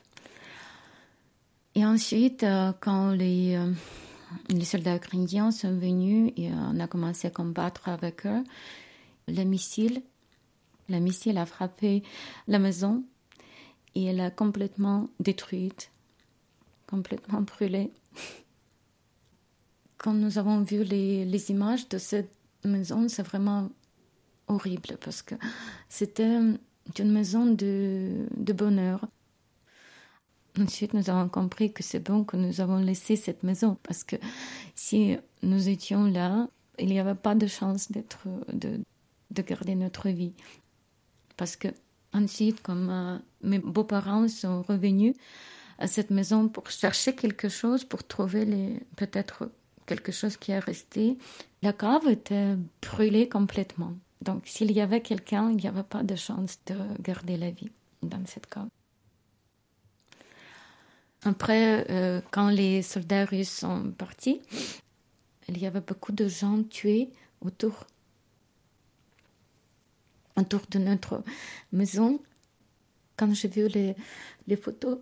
[1.74, 3.72] Et ensuite, euh, quand les, euh,
[4.48, 8.42] les soldats ukrainiens sont venus et on a commencé à combattre avec eux,
[9.28, 10.02] le missile,
[10.88, 12.02] le missile a frappé
[12.46, 13.04] la maison
[13.94, 15.90] et elle a complètement détruite,
[16.86, 17.90] complètement brûlée.
[19.98, 22.32] Quand nous avons vu les, les images de cette
[22.64, 23.70] maison, c'est vraiment
[24.48, 25.34] horrible parce que
[25.88, 26.38] c'était
[26.98, 29.06] une maison de, de bonheur.
[30.58, 34.16] Ensuite, nous avons compris que c'est bon que nous avons laissé cette maison parce que
[34.74, 38.80] si nous étions là, il n'y avait pas de chance d'être, de,
[39.30, 40.32] de garder notre vie.
[41.36, 41.68] Parce que
[42.12, 45.14] ensuite, comme euh, mes beaux-parents sont revenus
[45.78, 49.50] à cette maison pour chercher quelque chose, pour trouver peut-être
[49.84, 51.18] quelque chose qui est resté,
[51.62, 53.94] la cave était brûlée complètement.
[54.22, 57.70] Donc, s'il y avait quelqu'un, il n'y avait pas de chance de garder la vie
[58.02, 58.68] dans cette cave.
[61.22, 64.40] Après, euh, quand les soldats russes sont partis,
[65.48, 67.86] il y avait beaucoup de gens tués autour,
[70.36, 71.22] autour de notre
[71.72, 72.20] maison.
[73.16, 74.98] Quand j'ai vu les, photos,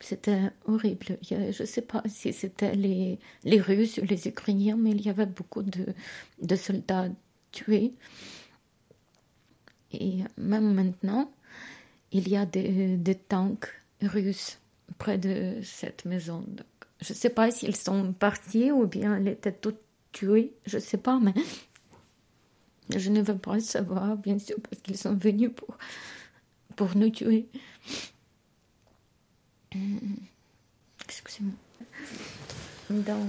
[0.00, 1.18] c'était horrible.
[1.22, 3.18] je ne sais pas si c'était les,
[3.60, 7.08] Russes ou les Ukrainiens, mais il y avait beaucoup de soldats
[7.52, 7.94] tués.
[10.00, 11.30] Et même maintenant,
[12.12, 13.68] il y a des, tanks
[14.02, 14.58] russes
[14.98, 16.44] près de cette maison.
[17.00, 19.74] Je ne sais pas s'ils sont partis ou bien ils étaient tous
[20.12, 21.34] tués, je ne sais pas, mais
[22.96, 25.76] je ne veux pas le savoir, bien sûr, parce qu'ils sont venus pour,
[26.76, 27.48] pour nous tuer.
[31.04, 31.52] Excusez-moi.
[32.90, 33.28] Donc,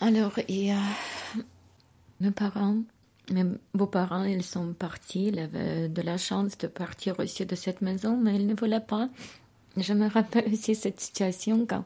[0.00, 0.80] alors, il y a
[2.20, 2.78] mes parents
[3.32, 5.26] mes beaux-parents, ils sont partis.
[5.28, 8.80] Ils avaient de la chance de partir aussi de cette maison, mais ils ne voulaient
[8.80, 9.08] pas.
[9.76, 11.84] Je me rappelle aussi cette situation quand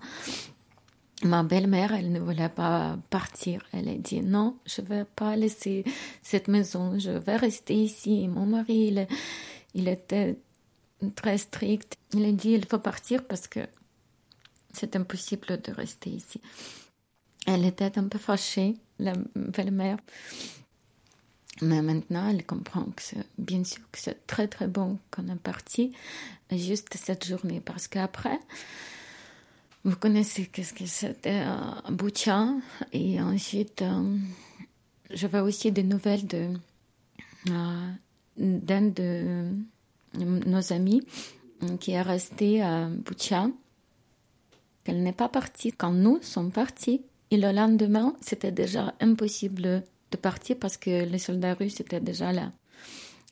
[1.24, 3.62] ma belle-mère, elle ne voulait pas partir.
[3.72, 5.84] Elle a dit non, je ne vais pas laisser
[6.22, 8.28] cette maison, je vais rester ici.
[8.28, 9.06] mon mari, il,
[9.74, 10.38] il était
[11.14, 11.96] très strict.
[12.14, 13.60] Il a dit il faut partir parce que
[14.72, 16.40] c'est impossible de rester ici.
[17.50, 19.96] Elle était un peu fâchée, la belle-mère.
[21.62, 25.34] Mais maintenant, elle comprend que c'est bien sûr que c'est très très bon qu'on est
[25.36, 25.92] parti
[26.52, 28.38] juste cette journée parce qu'après,
[29.82, 32.48] vous connaissez qu'est-ce que c'était à Boucha
[32.92, 34.18] et ensuite euh,
[35.08, 36.50] j'avais aussi des nouvelles de
[37.48, 37.92] euh,
[38.36, 39.52] d'un de
[40.14, 41.02] nos amis
[41.80, 43.48] qui est resté à Boucha.
[44.84, 50.16] qu'elle n'est pas partie quand nous sommes partis et le lendemain, c'était déjà impossible de
[50.16, 52.52] partir parce que les soldats russes étaient déjà là.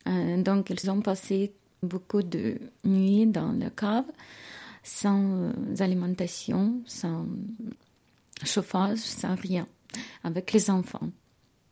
[0.07, 4.05] Euh, donc, ils ont passé beaucoup de nuits dans le cave
[4.83, 7.27] sans euh, alimentation, sans
[8.45, 9.67] chauffage, sans rien,
[10.23, 11.09] avec les enfants.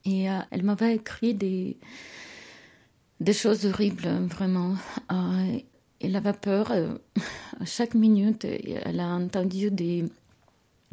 [0.06, 1.76] Et euh, elle m'avait écrit des,
[3.20, 4.76] des choses horribles, vraiment.
[6.00, 6.72] elle avait peur.
[7.60, 10.06] à chaque minute, elle a entendu des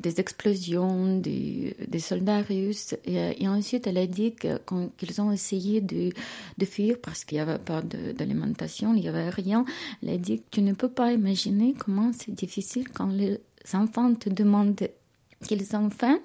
[0.02, 2.96] des explosions, des, soldats russes.
[3.06, 6.12] Et, ensuite, elle a dit qu'ils ont essayé de,
[6.58, 9.66] de fuir parce qu'il n'y avait pas d'alimentation, il n'y avait rien.
[10.02, 13.40] Elle a dit que tu ne peux pas imaginer comment c'est difficile quand les
[13.74, 14.88] enfants te demandent
[15.44, 16.20] qu'ils ont faim,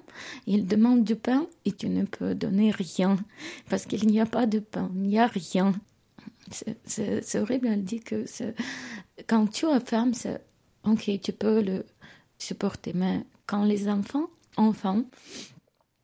[0.45, 3.17] ils demandent du pain et tu ne peux donner rien
[3.69, 5.73] parce qu'il n'y a pas de pain, il n'y a rien.
[6.85, 8.25] C'est horrible, elle dit que
[9.25, 10.39] quand tu as faim, c'est
[10.83, 11.85] ok, tu peux le
[12.37, 15.03] supporter, mais quand les enfants, enfants,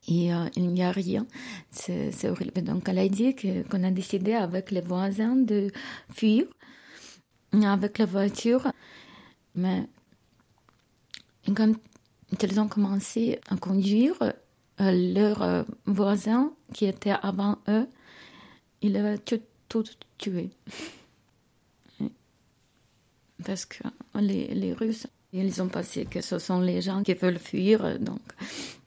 [0.08, 1.26] et euh, il n'y a rien.
[1.72, 2.62] C'est horrible.
[2.64, 5.72] Donc, elle a dit qu'on a décidé avec les voisins de
[6.12, 6.46] fuir
[7.62, 8.72] avec la voiture.
[9.56, 9.88] Mais
[11.56, 11.74] quand
[12.42, 14.18] ils ont commencé à conduire,
[14.82, 17.88] euh, leurs euh, voisins qui étaient avant eux,
[18.82, 19.44] ils avaient tout,
[20.18, 20.50] tué.
[23.46, 23.84] Parce que
[24.16, 28.22] les Russes ils ont pensé que ce sont les gens qui veulent fuir, donc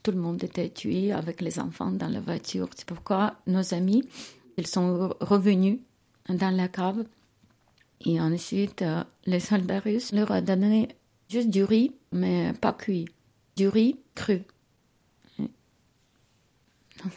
[0.03, 2.69] tout le monde était tué avec les enfants dans la voiture.
[2.77, 4.09] C'est pourquoi nos amis,
[4.57, 5.81] ils sont revenus
[6.29, 7.05] dans la cave.
[8.05, 10.89] Et ensuite, euh, les soldats russes leur ont donné
[11.29, 13.07] juste du riz, mais pas cuit.
[13.57, 14.43] Du riz cru.
[15.39, 15.49] je ne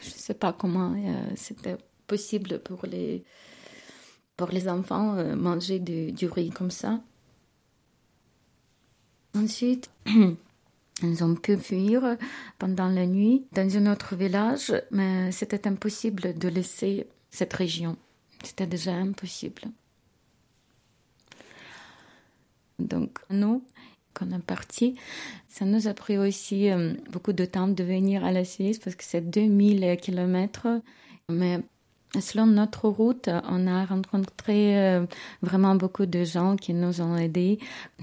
[0.00, 1.76] sais pas comment euh, c'était
[2.08, 3.22] possible pour les,
[4.36, 7.00] pour les enfants euh, manger du riz comme ça.
[9.34, 9.90] Ensuite,
[11.02, 12.16] ils ont pu fuir
[12.58, 17.96] pendant la nuit dans un autre village, mais c'était impossible de laisser cette région.
[18.42, 19.62] C'était déjà impossible.
[22.78, 23.62] Donc, nous,
[24.14, 24.96] quand on est parti,
[25.48, 26.68] ça nous a pris aussi
[27.10, 30.68] beaucoup de temps de venir à la Suisse parce que c'est 2000 kilomètres.
[31.28, 31.60] Mais
[32.18, 35.06] Selon notre route, on a rencontré euh,
[35.42, 37.58] vraiment beaucoup de gens qui nous ont aidés,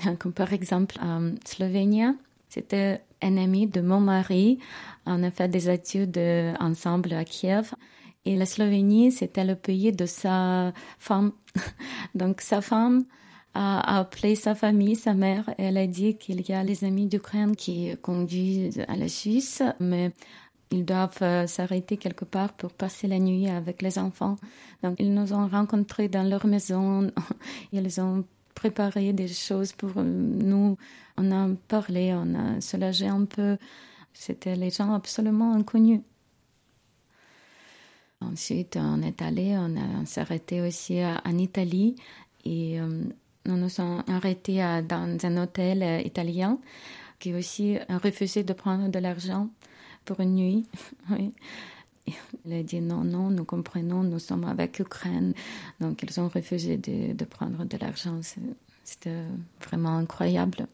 [0.19, 2.15] comme par exemple en Slovénie.
[2.49, 4.59] C'était un ami de mon mari.
[5.05, 6.19] On a fait des études
[6.59, 7.73] ensemble à Kiev.
[8.27, 11.31] Et la Slovénie, c'était le pays de sa femme.
[12.15, 13.05] Donc sa femme
[13.53, 15.49] a appelé sa famille, sa mère.
[15.57, 20.11] Elle a dit qu'il y a les amis d'Ukraine qui conduisent à la Suisse, mais
[20.71, 24.35] ils doivent euh, s'arrêter quelque part pour passer la nuit avec les enfants.
[24.83, 27.11] Donc, ils nous ont rencontrés dans leur maison.
[27.71, 30.77] Ils ont préparé des choses pour nous.
[31.17, 33.57] On a parlé, on a soulagé un peu.
[34.13, 36.01] C'était les gens absolument inconnus.
[38.19, 41.95] Ensuite, on est allé, on, s'est arrêté aussi en Italie
[42.43, 43.03] et euh,
[43.45, 44.57] nous nous sommes arrêtés
[44.89, 46.57] dans un hôtel euh, italien
[47.19, 49.49] qui aussi a refusé de prendre de l'argent
[50.07, 50.65] pour une nuit.
[51.11, 51.33] oui.
[52.45, 55.33] Il a dit non, non, nous comprenons, nous sommes avec l'Ukraine.
[55.81, 58.21] Donc ils ont refusé de, prendre de l'argent.
[58.85, 59.23] C'était
[59.61, 60.67] vraiment incroyable.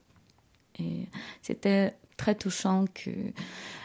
[0.80, 1.08] Et
[1.42, 3.34] c'était très touchant qu'il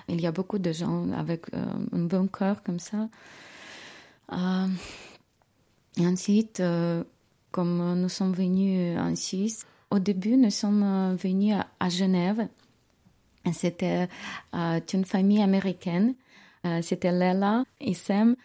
[0.09, 3.09] y a beaucoup de gens avec euh, un bon cœur comme ça.
[4.33, 4.69] Euh,
[6.01, 7.03] ensuite, euh,
[7.51, 12.47] comme nous sommes venus en Suisse, au début, nous sommes venus à Genève
[13.53, 14.09] c'était
[14.55, 16.15] euh, une famille américaine.
[16.67, 18.37] Euh, c'était Lela et Sam.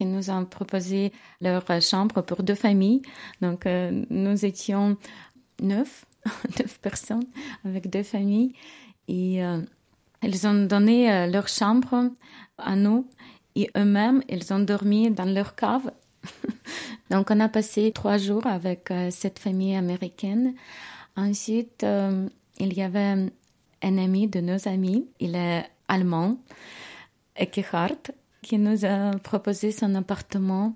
[0.00, 3.02] Ils nous ont proposé leur chambre pour deux familles.
[3.40, 4.96] Donc, euh, nous étions
[5.60, 6.06] neuf,
[6.58, 7.26] neuf personnes
[7.64, 8.52] avec deux familles.
[9.08, 9.40] Et
[10.22, 12.10] ils ont donné leur chambre
[12.58, 13.08] à nous.
[13.56, 15.90] Et eux-mêmes, ils ont dormi dans leur cave.
[17.10, 20.54] Donc, on a passé trois jours avec cette famille américaine.
[21.16, 21.86] Ensuite,
[22.60, 23.30] il y avait
[23.82, 26.38] un ami de nos amis, il est allemand,
[27.36, 28.10] Eckhart,
[28.42, 30.74] qui nous a proposé son appartement.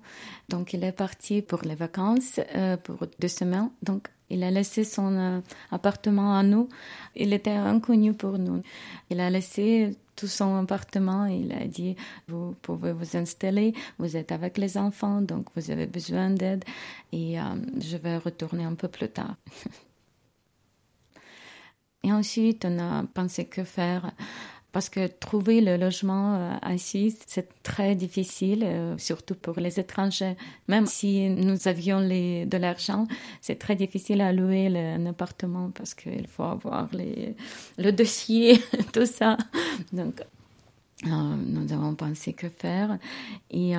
[0.49, 3.69] Donc, il est parti pour les vacances, euh, pour deux semaines.
[3.81, 5.39] Donc, il a laissé son euh,
[5.71, 6.69] appartement à nous.
[7.15, 8.61] Il était inconnu pour nous.
[9.09, 11.25] Il a laissé tout son appartement.
[11.25, 11.95] Il a dit,
[12.27, 16.63] vous pouvez vous installer, vous êtes avec les enfants, donc vous avez besoin d'aide
[17.11, 17.43] et euh,
[17.79, 19.35] je vais retourner un peu plus tard.
[22.03, 24.11] Et ensuite, on a pensé que faire
[24.73, 30.35] parce que trouver le logement euh, assis, c'est très difficile, euh, surtout pour les étrangers.
[30.67, 33.07] Même si nous avions de l'argent,
[33.39, 36.89] c'est très difficile à louer un appartement parce qu'il faut avoir
[37.77, 38.59] le dossier,
[38.93, 39.37] tout ça.
[39.93, 40.21] Donc,
[41.05, 42.97] euh, nous avons pensé que faire.
[43.51, 43.73] Et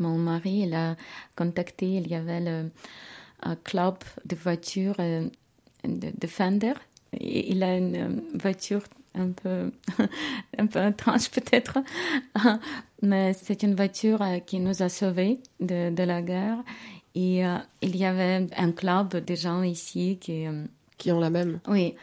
[0.00, 0.96] mon mari, il a
[1.36, 2.70] contacté, il y avait le
[3.62, 5.30] club de voitures de,
[5.84, 6.74] de Fender
[7.18, 8.82] il a une euh, voiture
[9.14, 9.72] un peu,
[10.58, 11.78] un peu étrange peut-être,
[13.02, 16.58] mais c'est une voiture euh, qui nous a sauvés de, de la guerre.
[17.14, 20.44] Et euh, il y avait un club de gens ici qui...
[20.96, 21.58] qui ont la même.
[21.66, 21.96] Oui,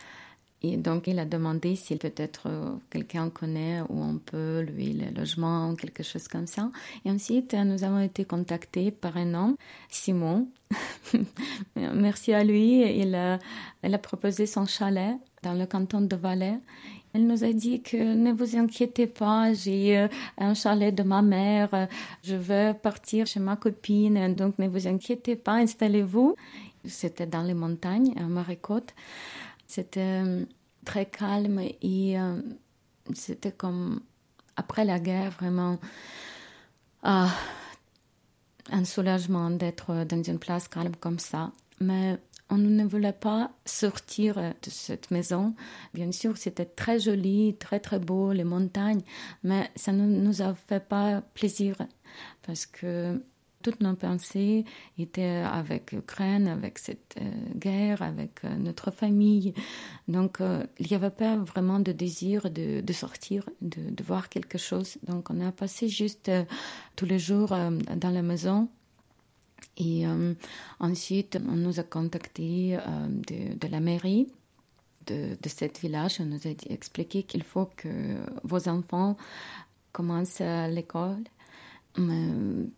[0.73, 5.17] et donc, il a demandé si peut-être euh, quelqu'un connaît où on peut lui le
[5.17, 6.69] logement, quelque chose comme ça.
[7.06, 9.56] Et ensuite, nous avons été contactés par un homme,
[9.89, 10.47] Simon.
[11.75, 12.82] Merci à lui.
[12.99, 13.39] Il a,
[13.84, 16.60] il a proposé son chalet dans le canton de Valais.
[17.13, 21.21] Il nous a dit que ne vous inquiétez pas, j'ai euh, un chalet de ma
[21.21, 21.88] mère,
[22.21, 26.36] je veux partir chez ma copine, donc ne vous inquiétez pas, installez-vous.
[26.86, 28.93] C'était dans les montagnes, à Marécotte.
[29.67, 30.45] C'était euh,
[30.88, 32.41] très calme et euh,
[33.13, 34.00] c'était comme
[34.56, 35.78] après la guerre vraiment
[37.04, 37.30] ah,
[38.71, 41.52] un soulagement d'être dans une place calme comme ça.
[41.82, 42.17] Mais
[42.50, 45.54] on ne voulait pas sortir de cette maison.
[45.93, 49.02] Bien sûr, c'était très joli, très très beau, les montagnes,
[49.43, 51.76] mais ça ne nous a fait pas plaisir
[52.43, 53.22] parce que
[53.62, 54.66] toutes nos pensées
[54.97, 59.53] étaient avec l'Ukraine, avec cette euh, guerre, avec euh, notre famille.
[60.08, 64.97] Donc, euh, il n'y avait pas vraiment de désir de, sortir, de, voir quelque chose.
[65.03, 66.32] Donc, on a passé juste
[66.95, 68.70] tous les jours dans la maison.
[69.78, 70.05] Et
[70.80, 72.78] ensuite, on nous a contactés
[73.28, 74.28] de, la mairie
[75.05, 76.18] de, de village.
[76.20, 77.89] On nous a expliqué qu'il faut que
[78.43, 79.18] vos enfants
[79.91, 81.24] commencent l'école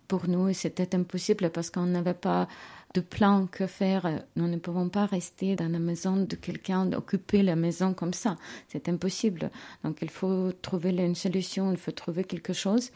[0.07, 2.47] pour nous, c'était impossible parce qu'on n'avait pas
[2.93, 4.23] de plan que faire.
[4.35, 8.37] Nous ne pouvons pas rester dans la maison de quelqu'un, occuper la maison comme ça.
[8.67, 9.51] C'est impossible.
[9.83, 12.91] Donc il faut trouver une solution, il faut trouver quelque chose.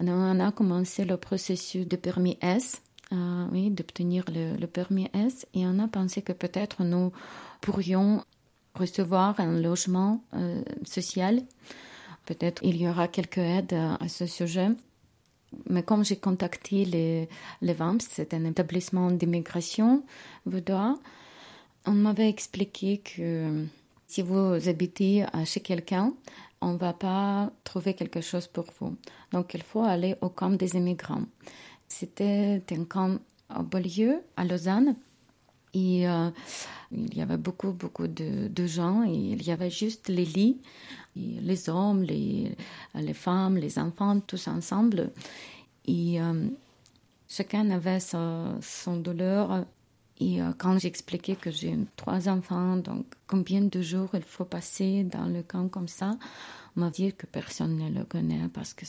[0.00, 2.82] On a commencé le processus de permis S
[3.12, 7.12] euh, oui, d'obtenir le, permis S et on a pensé que peut-être nous
[7.60, 8.24] pourrions
[8.74, 11.40] recevoir un logement euh, social.
[12.26, 14.70] Peut-être il y aura quelques aides à, ce sujet.
[15.68, 17.28] Mais comme j'ai contacté les,
[17.62, 20.02] les VAMS, c'est un établissement d'immigration
[20.44, 20.98] vaudois,
[21.86, 23.64] on m'avait expliqué que
[24.06, 26.12] si vous habitez chez quelqu'un,
[26.60, 28.96] on ne va pas trouver quelque chose pour vous.
[29.32, 31.24] Donc il faut aller au camp des immigrants.
[31.88, 33.18] C'était un camp
[33.56, 34.96] au Beaulieu, à Lausanne.
[35.76, 36.30] Et euh,
[36.90, 39.02] il y avait beaucoup, beaucoup de, gens.
[39.02, 40.58] Il y avait juste les lits,
[41.14, 42.56] les hommes, les,
[43.12, 45.10] femmes, les enfants, tous ensemble.
[45.86, 46.48] Et euh,
[47.28, 49.66] chacun avait son douleur.
[50.18, 55.04] Et euh, quand j'expliquais que j'ai trois enfants, donc combien de jours il faut passer
[55.04, 56.16] dans le camp comme ça,
[56.74, 58.86] on m'a dit que personne ne le connaît parce que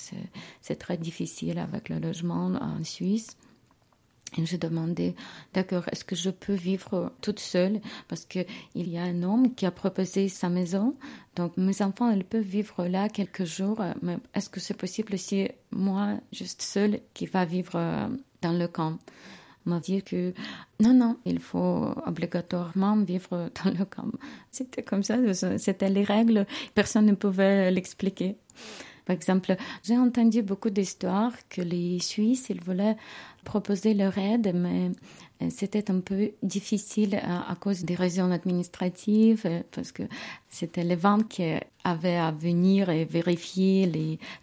[0.62, 3.36] c'est très difficile avec le logement en Suisse.
[4.36, 5.16] Je demandais,
[5.54, 7.80] d'accord, est-ce que je peux vivre toute seule?
[8.08, 10.96] Parce qu'il y a un homme qui a proposé sa maison.
[11.36, 13.82] Donc, mes enfants, ils peuvent vivre là quelques jours.
[14.02, 18.08] Mais est-ce que c'est possible si moi, juste seule, qui va vivre euh,
[18.42, 18.98] dans le camp?
[19.66, 20.34] M'a dit que
[20.80, 24.12] non, non, il faut obligatoirement vivre dans le camp.
[24.52, 25.18] C'était comme ça,
[25.58, 28.38] c'était les règles, personne ne pouvait l'expliquer.
[29.08, 32.98] Par exemple, j'ai entendu beaucoup d'histoires que les Suisses, ils voulaient
[33.46, 34.92] proposer leur aide, mais
[35.42, 40.04] euh, c'était un peu difficile à, cause des raisons administratives, euh, parce que
[40.50, 41.54] c'était les ventes qui
[41.86, 43.86] avaient à venir et vérifier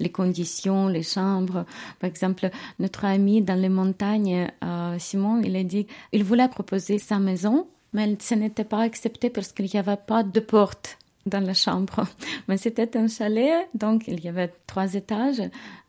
[0.01, 1.67] les, conditions, les chambres.
[2.01, 2.49] Par exemple,
[2.79, 7.67] notre ami dans les montagnes, euh, Simon, il a dit il voulait proposer sa maison,
[7.93, 10.97] mais ce n'était pas accepté parce qu'il n'y avait pas de porte
[11.27, 12.07] dans la chambre.
[12.49, 15.43] Mais c'était un chalet, donc il y avait trois étages,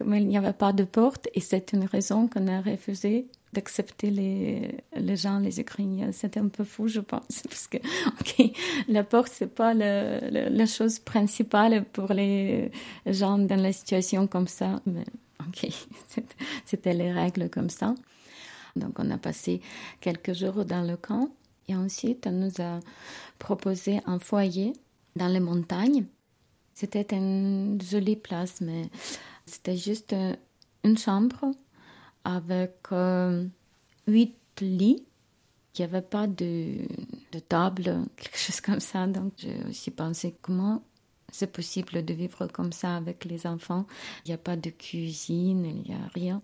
[0.03, 4.11] mais il n'y avait pas de porte et c'est une raison qu'on a refusé d'accepter
[4.11, 6.11] les, les gens, les Ukrainiens.
[6.11, 8.51] C'était un peu fou, je pense, parce que, ok,
[8.87, 12.71] la porte, c'est pas la chose principale pour les
[13.05, 15.05] gens dans la situation comme ça, mais
[15.47, 15.69] ok,
[16.65, 17.95] c'était les règles comme ça.
[18.75, 19.61] Donc, on a passé
[20.01, 21.29] quelques jours dans le camp
[21.67, 22.79] et ensuite, on nous a
[23.39, 24.73] proposé un foyer
[25.15, 26.05] dans les montagnes.
[26.73, 28.89] C'était une jolie place, mais
[29.45, 30.35] c'était juste euh,
[30.83, 31.51] une chambre
[32.23, 33.45] avec euh,
[34.07, 35.05] huit lits.
[35.77, 36.87] Il n'y avait pas de,
[37.49, 39.07] table, quelque chose comme ça.
[39.07, 40.81] Donc j'ai aussi pensé comment
[41.31, 43.85] c'est possible de vivre comme ça avec les enfants.
[44.25, 46.41] Il n'y a pas de cuisine, il n'y a rien.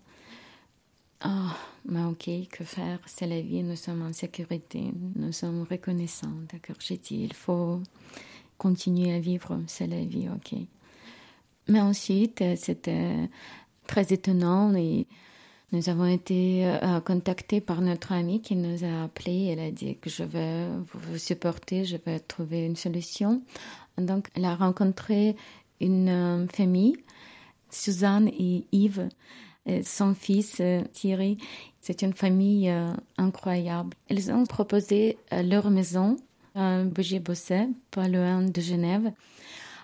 [1.20, 2.98] Ah, mais ok, que faire?
[3.06, 6.34] C'est la vie, nous sommes en sécurité, nous sommes reconnaissants.
[6.52, 7.80] D'accord, j'ai dit, il faut
[8.62, 10.56] continuer à vivre, c'est la vie, ok.
[11.66, 13.28] Mais ensuite, c'était
[13.88, 15.08] très étonnant et
[15.72, 19.46] nous avons été euh, contactés par notre amie qui nous a appelé.
[19.46, 23.42] Elle a dit que je vais vous supporter, je vais trouver une solution.
[23.98, 25.34] Donc, elle a rencontré
[25.80, 26.96] une euh, famille,
[27.68, 29.08] Suzanne et Yves,
[29.66, 31.36] et son fils euh, Thierry.
[31.80, 32.72] C'est une famille
[33.18, 33.96] incroyable.
[34.08, 36.16] Ils ont proposé leur maison
[36.54, 39.12] à Bougier-Bosset, pas loin de Genève.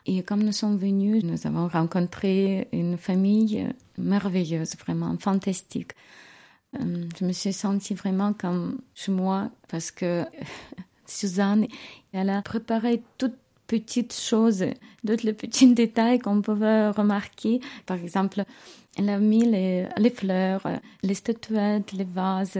[0.06, 5.92] Et comme nous sommes venus, nous avons rencontré une famille merveilleuse, vraiment fantastique.
[6.78, 10.24] Euh, je me suis sentie vraiment comme chez moi parce que
[11.06, 11.66] Suzanne,
[12.12, 14.64] elle a préparé toutes petites choses,
[15.04, 17.60] d'autres les petits détails qu'on pouvait remarquer.
[17.86, 18.44] Par exemple,
[18.96, 20.66] elle a mis les, les, fleurs,
[21.02, 22.58] les statuettes, les vases.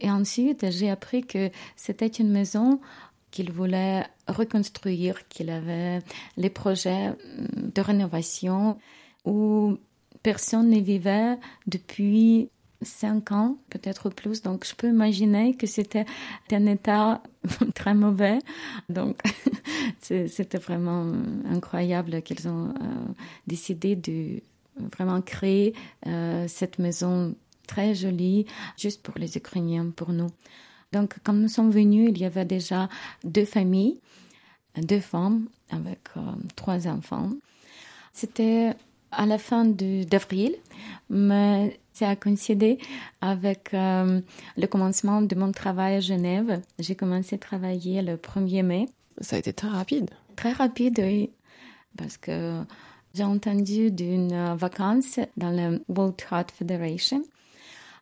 [0.00, 2.78] Et ensuite, j'ai appris que c'était une maison
[3.30, 6.00] qu'il voulait reconstruire, qu'il avait
[6.36, 7.14] les projets
[7.56, 8.78] de rénovation
[9.24, 9.78] où
[10.22, 12.50] personne ne vivait depuis
[12.82, 14.42] cinq ans, peut-être plus.
[14.42, 16.06] Donc, je peux imaginer que c'était
[16.50, 17.22] un état
[17.74, 18.38] très mauvais.
[18.88, 19.20] Donc,
[20.00, 21.12] c'était vraiment
[21.46, 22.72] incroyable qu'ils ont euh,
[23.46, 24.40] décidé de
[24.96, 25.74] vraiment créer
[26.06, 27.34] euh, cette maison
[27.66, 30.30] très jolie juste pour les Ukrainiens, pour nous.
[30.92, 32.88] Donc, quand nous sommes venus, il y avait déjà
[33.22, 34.00] deux familles,
[34.76, 36.20] deux femmes avec euh,
[36.56, 37.30] trois enfants.
[38.12, 38.74] C'était
[39.12, 40.56] à la fin d'avril,
[41.08, 42.78] mais ça a coïncidé
[43.20, 44.20] avec euh,
[44.56, 46.60] le commencement de mon travail à Genève.
[46.80, 48.86] J'ai commencé à travailler le 1er mai.
[49.20, 50.10] Ça a été très rapide.
[50.34, 51.30] Très rapide, oui.
[51.96, 52.62] Parce que
[53.14, 57.22] j'ai entendu d'une vacance dans la World Heart Federation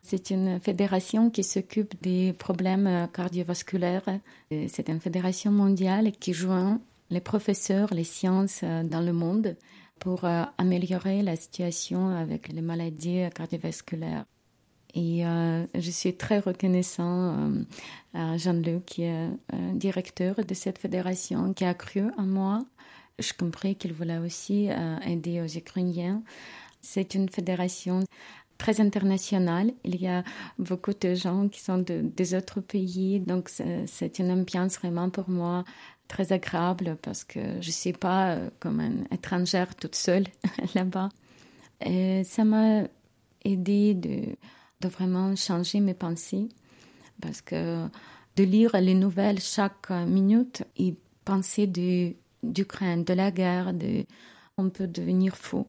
[0.09, 4.19] c'est une fédération qui s'occupe des problèmes cardiovasculaires.
[4.49, 9.55] C'est une fédération mondiale qui joint les professeurs, les sciences euh, dans le monde
[9.99, 14.25] pour euh, améliorer la situation avec les maladies cardiovasculaires.
[14.95, 17.63] Et euh, je suis très reconnaissant euh,
[18.13, 22.65] à Jean-Luc, qui est euh, directeur de cette fédération, qui a cru en moi.
[23.19, 24.69] Je compris qu'il voulait aussi
[25.05, 26.23] aider aux Ukrainiens.
[26.79, 27.99] C'est une fédération
[28.59, 29.73] très internationale.
[29.83, 30.23] Il y a
[30.59, 33.19] beaucoup de gens qui sont de, des autres pays.
[33.19, 33.49] Donc,
[33.87, 35.63] c'est une ambiance vraiment pour moi
[36.07, 40.25] très agréable parce que je ne suis pas comme une étrangère toute seule
[40.75, 41.09] là-bas.
[41.83, 42.83] Et ça m'a
[43.43, 44.35] aidé de
[44.81, 46.49] de vraiment changer mes pensées
[47.21, 47.87] parce que
[48.35, 50.95] de lire les nouvelles chaque minute et
[51.25, 53.73] penser d'Ukraine, de la guerre,
[54.57, 55.67] on peut devenir fou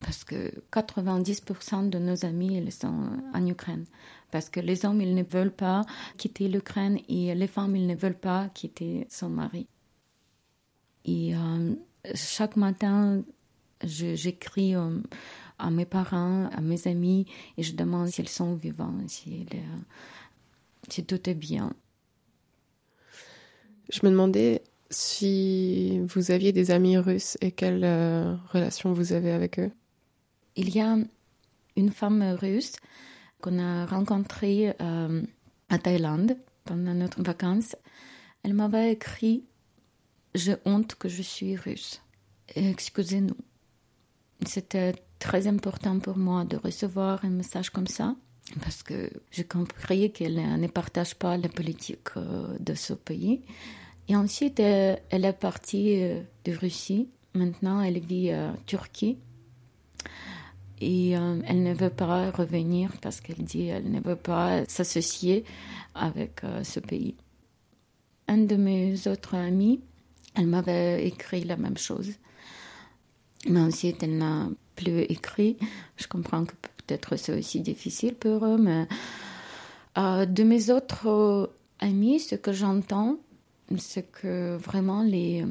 [0.00, 3.84] parce que 90% de nos amis ils sont en Ukraine
[4.30, 5.84] parce que les hommes ils ne veulent pas
[6.16, 9.66] quitter l'Ukraine et les femmes ils ne veulent pas quitter son mari.
[11.04, 11.74] Et euh,
[12.14, 13.22] chaque matin
[13.82, 14.98] j'écris euh,
[15.58, 17.26] à mes parents, à mes amis,
[17.56, 19.46] et je demande s'ils sont vivants, si,
[20.88, 21.72] si tout est bien.
[23.90, 29.32] Je me demandais si vous aviez des amis russes et quelle euh, relation vous avez
[29.32, 29.70] avec eux.
[30.56, 30.96] Il y a
[31.76, 32.76] une femme russe
[33.40, 35.22] qu'on a rencontrée euh,
[35.68, 37.76] à Thaïlande pendant notre vacances.
[38.42, 39.44] Elle m'avait écrit
[40.34, 42.02] J'ai honte que je suis russe.
[42.54, 43.36] Excusez-nous.
[44.46, 48.16] C'était très important pour moi de recevoir un message comme ça
[48.64, 53.42] parce que j'ai compris qu'elle ne partage pas la politique euh, de ce pays.
[54.08, 57.08] Et ensuite, elle est partie euh, de Russie.
[57.34, 59.18] Maintenant, elle vit en Turquie.
[60.80, 65.44] Et euh, elle ne veut pas revenir parce qu'elle dit qu'elle ne veut pas s'associer
[65.94, 67.16] avec ce pays.
[68.28, 69.80] Un de mes autres amis,
[70.34, 72.12] elle m'avait écrit la même chose.
[73.48, 75.56] Mais ensuite, elle n'a plus écrit.
[75.96, 78.86] Je comprends que peut-être c'est aussi difficile pour eux, mais
[79.98, 81.46] euh, de mes autres euh,
[81.78, 83.18] amis, ce que j'entends,
[83.78, 85.44] c'est que vraiment les,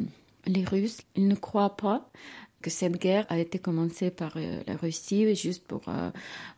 [0.45, 2.09] les Russes, ils ne croient pas
[2.61, 5.83] que cette guerre a été commencée par euh, la Russie juste pour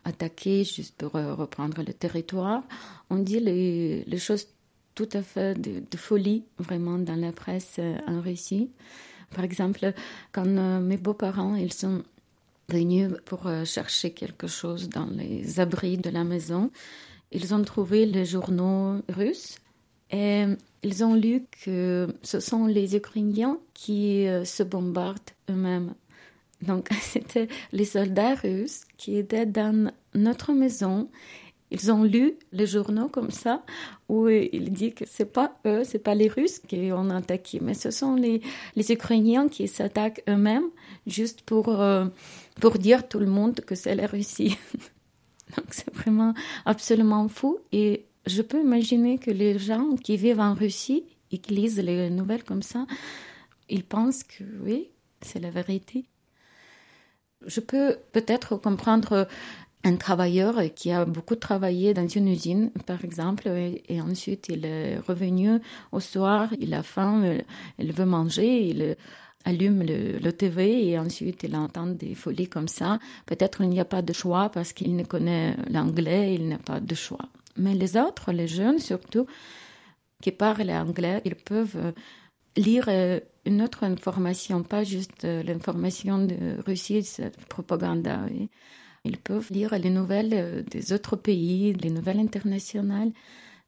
[0.04, 2.62] attaquer, juste pour reprendre le territoire.
[3.10, 4.48] On dit les, choses
[4.94, 8.70] tout à fait de, folie vraiment dans la presse en Russie.
[9.34, 9.92] Par exemple,
[10.32, 10.46] quand
[10.80, 12.02] mes beaux-parents ils sont
[12.68, 16.70] venus pour euh, chercher quelque chose dans les abris de la maison.
[17.30, 19.58] Ils ont trouvé les journaux russes
[20.82, 25.20] ils ont lu que ce sont les Ukrainiens qui euh, se bombardent
[25.50, 25.94] eux-mêmes.
[26.62, 31.08] Donc, c'était les soldats russes qui étaient dans notre maison.
[31.70, 33.62] Ils ont lu les journaux comme ça,
[34.10, 37.72] où il dit que c'est pas eux, c'est pas les Russes qui ont attaqué, mais
[37.72, 38.42] ce sont les,
[38.76, 40.68] les Ukrainiens qui s'attaquent eux-mêmes,
[41.06, 42.04] juste pour euh,
[42.60, 44.58] pour dire tout le monde que c'est la Russie.
[45.56, 46.34] Donc c'est vraiment
[46.66, 47.58] absolument fou.
[47.72, 52.10] Et je peux imaginer que les gens qui vivent en Russie et qui lisent les
[52.10, 52.86] nouvelles comme ça,
[53.68, 54.88] ils pensent que oui,
[55.20, 56.04] c'est la vérité.
[57.46, 59.26] Je peux peut-être comprendre
[59.84, 64.98] un travailleur qui a beaucoup travaillé dans une usine, par exemple, et, ensuite il est
[64.98, 65.58] revenu
[65.90, 67.38] au soir, il a faim,
[67.78, 68.96] il veut manger, il
[69.44, 73.00] allume le, TV et ensuite il entend des folies comme ça.
[73.26, 76.78] Peut-être il n'y a pas de choix parce qu'il ne connaît l'anglais, il n'a pas
[76.78, 77.28] de choix.
[77.56, 79.26] Mais les autres, les jeunes surtout,
[80.22, 81.92] qui parlent anglais, ils peuvent euh,
[82.56, 88.08] lire euh, une autre information, pas juste euh, l'information de Russie, cette propagande.
[89.04, 93.12] Ils peuvent lire les nouvelles des autres pays, les nouvelles internationales.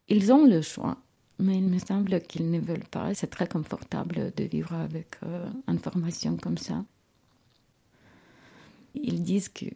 [0.09, 0.97] Ils ont le choix.
[1.41, 3.13] Mais il me semble qu'ils ne veulent pas.
[3.15, 5.17] C'est très confortable de vivre avec
[5.67, 6.85] une formation comme ça.
[8.95, 9.67] Ils disent que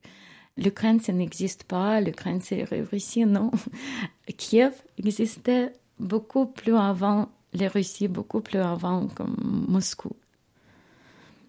[0.58, 3.24] l'Ukraine, ça n'existe pas, l'Ukraine, c'est Russie.
[3.24, 3.50] Non.
[4.36, 9.36] Kiev existait beaucoup plus avant les Russies, beaucoup plus avant comme
[9.68, 10.14] Moscou.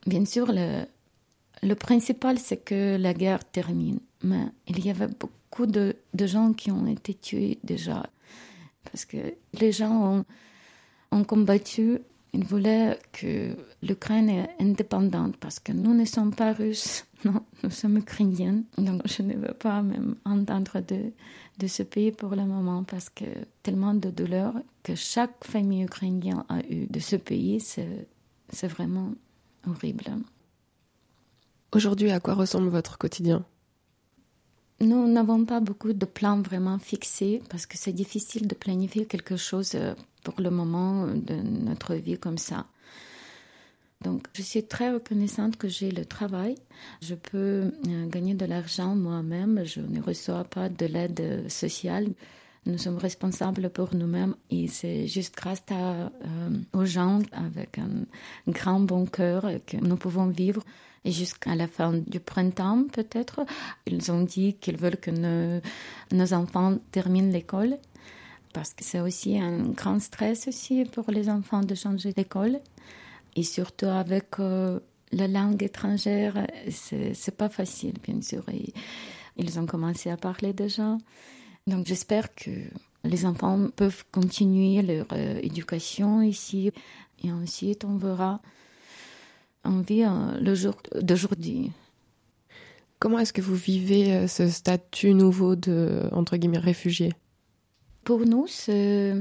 [0.06, 4.00] Bien sûr, le, principal, c'est que la guerre termine.
[4.24, 8.06] Mais il y avait beaucoup de, gens qui ont été tués déjà
[8.86, 9.18] parce que
[9.54, 10.24] les gens
[11.12, 12.00] ont, combattu,
[12.34, 17.70] ils voulaient que l'Ukraine est indépendante parce que nous ne sommes pas russes, non, nous
[17.70, 18.64] sommes ukrainiens.
[18.78, 21.12] Donc je ne veux pas même entendre de,
[21.58, 23.26] de ce pays pour le moment parce que
[23.64, 24.54] tellement de douleur
[24.84, 29.12] que chaque famille ukrainienne a eu de ce pays, c'est vraiment
[29.68, 30.06] horrible.
[31.72, 33.46] Aujourd'hui, à quoi ressemble votre quotidien?
[34.82, 39.36] Nous n'avons pas beaucoup de plans vraiment fixés parce que c'est difficile de planifier quelque
[39.36, 39.94] chose euh,
[40.24, 42.66] pour le moment de notre vie comme ça.
[44.04, 46.56] Donc, je suis très reconnaissante que j'ai le travail.
[47.02, 49.66] Je peux euh, gagner de l'argent moi-même.
[49.66, 52.08] Je ne reçois pas de l'aide sociale.
[52.66, 56.10] Nous sommes responsables pour nous-mêmes et c'est juste grâce euh,
[56.74, 58.06] aux gens avec un
[58.48, 60.64] grand bon cœur que nous pouvons vivre.
[61.04, 63.46] Et jusqu'à la fin du printemps, peut-être,
[63.86, 65.12] ils ont dit qu'ils veulent que
[66.12, 67.78] nos enfants terminent l'école
[68.54, 72.60] parce que c'est aussi un grand stress aussi pour les enfants de changer d'école.
[73.40, 74.82] Et surtout avec euh,
[75.14, 78.44] la langue étrangère, c'est pas facile, bien sûr.
[78.50, 78.74] Et
[79.38, 80.98] ils ont commencé à parler déjà.
[81.66, 82.50] Donc j'espère que
[83.06, 86.74] les enfants peuvent continuer leur euh, éducation ici.
[87.24, 88.42] Et ensuite, on verra.
[89.64, 91.72] On vit euh, le jour d'aujourd'hui.
[93.00, 97.14] Comment est-ce que vous vivez ce statut nouveau de, entre guillemets, réfugié?
[98.04, 99.14] Pour nous, c'est,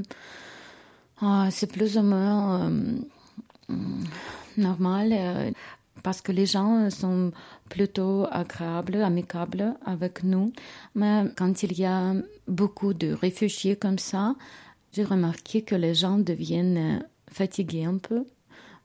[1.21, 2.69] ah, c'est plus ou moins
[4.57, 5.51] normal euh,
[6.03, 7.31] parce que les gens sont
[7.69, 10.53] plutôt agréables, amicables avec nous.
[10.95, 12.13] Mais quand il y a
[12.47, 14.35] beaucoup de réfugiés comme ça,
[14.93, 18.25] j'ai remarqué que les gens deviennent fatigués un peu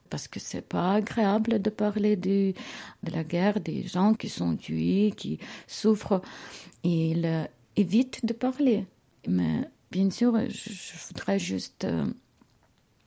[0.09, 2.53] parce que c'est pas agréable de parler de,
[3.11, 6.21] la guerre, des gens qui sont tués, qui souffrent.
[6.83, 8.85] Ils évitent de parler.
[9.27, 12.05] Mais bien sûr, je, voudrais juste euh,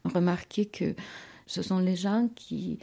[0.04, 0.94] remarquer que
[1.48, 2.78] ce sont les gens qui,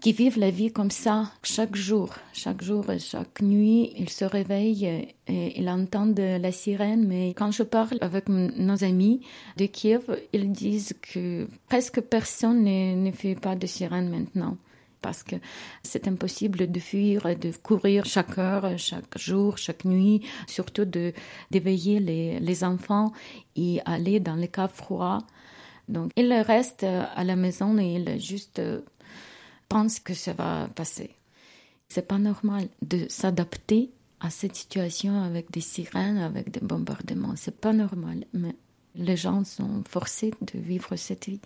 [0.00, 3.92] qui vivent la vie comme ça chaque jour, chaque jour et chaque nuit.
[3.96, 7.06] Ils se réveillent et ils entendent la sirène.
[7.06, 9.20] Mais quand je parle avec nos amis
[9.56, 14.56] de Kiev, ils disent que presque personne ne, fait pas de sirène maintenant
[15.02, 15.36] parce que
[15.82, 21.12] c'est impossible de fuir, de courir chaque heure, chaque jour, chaque nuit, surtout de
[21.50, 23.12] d'éveiller les, les enfants
[23.54, 25.24] et aller dans les cas froids
[25.88, 28.80] donc, il reste euh, à la maison et il juste euh,
[29.68, 31.10] pense que ça va passer.
[31.88, 37.34] C'est pas normal de s'adapter à cette situation avec des sirènes, avec des bombardements.
[37.36, 38.56] C'est pas normal, mais
[38.96, 41.40] les gens sont forcés de vivre cette vie.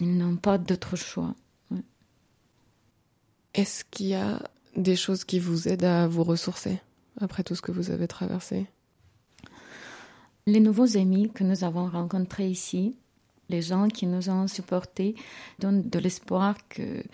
[0.00, 1.34] Ils n'ont pas d'autre choix.
[3.54, 4.42] Est-ce qu'il y a
[4.76, 6.80] des choses qui vous aident à vous ressourcer
[7.20, 8.66] après tout ce que vous avez traversé?
[10.46, 12.96] Les nouveaux amis que nous avons rencontrés ici,
[13.48, 15.14] les gens qui nous ont supportés,
[15.58, 17.04] donnent de l'espoir qu'il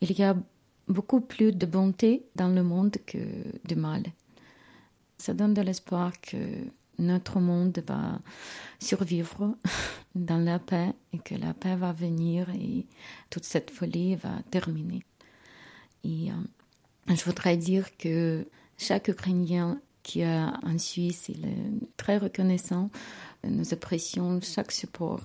[0.00, 0.36] y a
[0.88, 3.18] beaucoup plus de bonté dans le monde que
[3.64, 4.02] de mal.
[5.18, 6.36] Ça donne de l'espoir que
[6.98, 8.20] notre monde va
[8.78, 9.56] survivre
[10.14, 12.86] dans la paix et que la paix va venir et
[13.30, 15.02] toute cette folie va terminer.
[16.04, 18.46] Et euh, je voudrais dire que
[18.78, 21.28] chaque Ukrainien qui en Suisse.
[21.28, 22.90] Il est très reconnaissant.
[23.42, 25.20] Nous apprécions chaque support.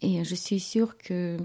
[0.00, 1.36] Et je suis sûre que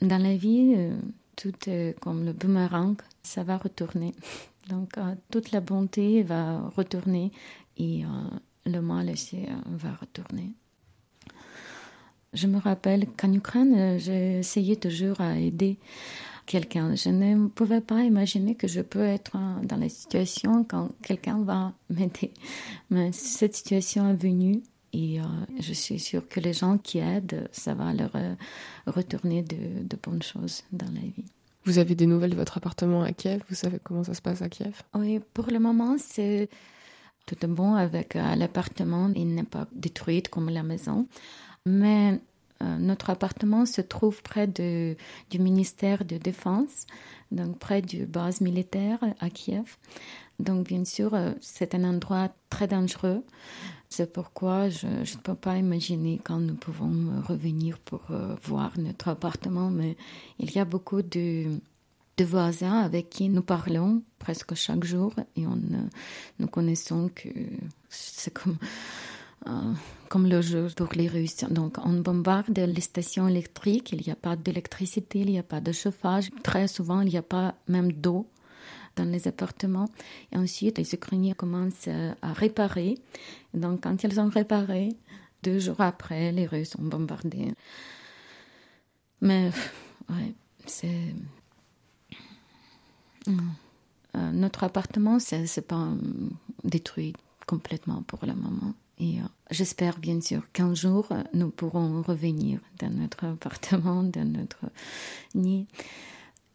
[0.00, 0.96] dans la vie, euh,
[1.36, 4.12] tout est comme le boomerang, ça va retourner.
[4.68, 7.30] Donc euh, toute la bonté va retourner
[7.76, 8.08] et euh,
[8.66, 10.52] le mal aussi va retourner.
[12.32, 15.78] Je me rappelle qu'en Ukraine, essayé toujours à aider
[16.52, 16.94] quelqu'un.
[16.94, 21.72] Je ne pouvais pas imaginer que je peux être dans la situation quand quelqu'un va
[21.88, 22.30] m'aider.
[22.90, 25.24] Mais cette situation est venue et euh,
[25.58, 28.34] je suis sûre que les gens qui aident, ça va leur euh,
[28.86, 31.24] retourner de, de, bonnes choses dans la vie.
[31.64, 33.40] Vous avez des nouvelles de votre appartement à Kiev?
[33.48, 34.82] Vous savez comment ça se passe à Kiev?
[34.94, 36.50] Oui, pour le moment, c'est
[37.24, 39.10] tout bon avec euh, l'appartement.
[39.16, 41.06] Il n'est pas détruit comme la maison.
[41.64, 42.20] Mais
[42.78, 44.96] notre appartement se trouve près du
[45.38, 46.86] ministère de Défense,
[47.30, 49.76] donc près du base militaire à Kiev.
[50.38, 53.24] Donc bien sûr, euh, c'est un endroit très dangereux.
[53.88, 59.08] C'est pourquoi je ne peux pas imaginer quand nous pouvons revenir pour euh, voir notre
[59.08, 59.96] appartement, mais
[60.38, 61.60] il y a beaucoup de,
[62.24, 65.58] voisins avec qui nous parlons presque chaque jour et on,
[66.38, 67.28] nous connaissons que
[67.88, 68.58] c'est comme
[69.48, 69.72] euh,
[70.12, 71.44] comme le jeu pour les Russes.
[71.48, 75.62] Donc, on bombarde les stations électriques, il n'y a pas d'électricité, il n'y a pas
[75.62, 76.28] de chauffage.
[76.42, 78.28] Très souvent, il n'y a pas même d'eau
[78.94, 79.88] dans les appartements.
[80.30, 82.98] Et ensuite, les Ukrainiens commencent à réparer.
[83.54, 84.90] Donc, quand ils ont réparé,
[85.42, 87.54] deux jours après, les Russes ont bombardé.
[89.22, 89.50] Mais,
[90.10, 90.34] ouais,
[90.66, 91.14] c'est.
[93.28, 95.88] Euh, notre appartement, c'est pas
[96.64, 97.14] détruit
[97.46, 98.74] complètement pour le moment.
[98.98, 104.24] Et euh, j'espère bien sûr qu'un jour, euh, nous pourrons revenir dans notre appartement, dans
[104.24, 104.66] notre
[105.34, 105.66] nid.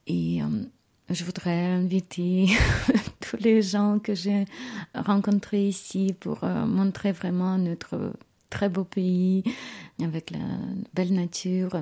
[0.05, 0.63] Et euh,
[1.09, 2.47] je voudrais inviter
[3.19, 4.45] tous les gens que j'ai
[4.93, 8.13] rencontrés ici pour montrer vraiment notre
[8.49, 9.43] très beau pays
[10.01, 10.39] avec la
[10.93, 11.81] belle nature.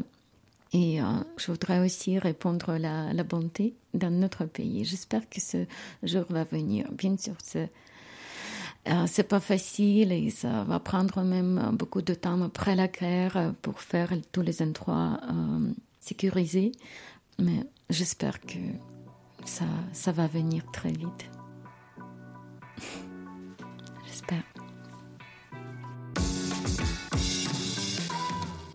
[0.73, 0.99] Et
[1.37, 4.83] je voudrais aussi répondre à la, la bonté dans notre pays.
[4.85, 5.65] J'espère que ce
[6.03, 6.91] jour va venir.
[6.91, 7.71] Bien sûr, c'est
[9.07, 13.81] c'est pas facile et ça va prendre même beaucoup de temps après la guerre pour
[13.81, 16.71] faire tous les endroits euh, sécurisés.
[17.39, 18.59] Mais j'espère que
[19.43, 21.29] ça, ça va venir très vite.
[24.07, 24.43] j'espère.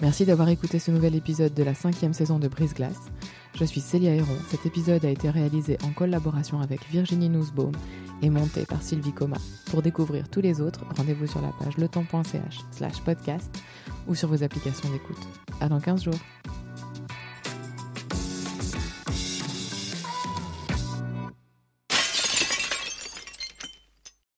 [0.02, 3.11] Merci d'avoir écouté ce nouvel épisode de la cinquième saison de Brise Glace.
[3.54, 4.36] Je suis Célia Héron.
[4.48, 7.72] Cet épisode a été réalisé en collaboration avec Virginie Nussbaum
[8.23, 9.37] et monté par Sylvie Coma.
[9.66, 13.51] Pour découvrir tous les autres, rendez-vous sur la page letemps.ch slash podcast
[14.09, 15.18] ou sur vos applications d'écoute.
[15.61, 16.21] À dans 15 jours.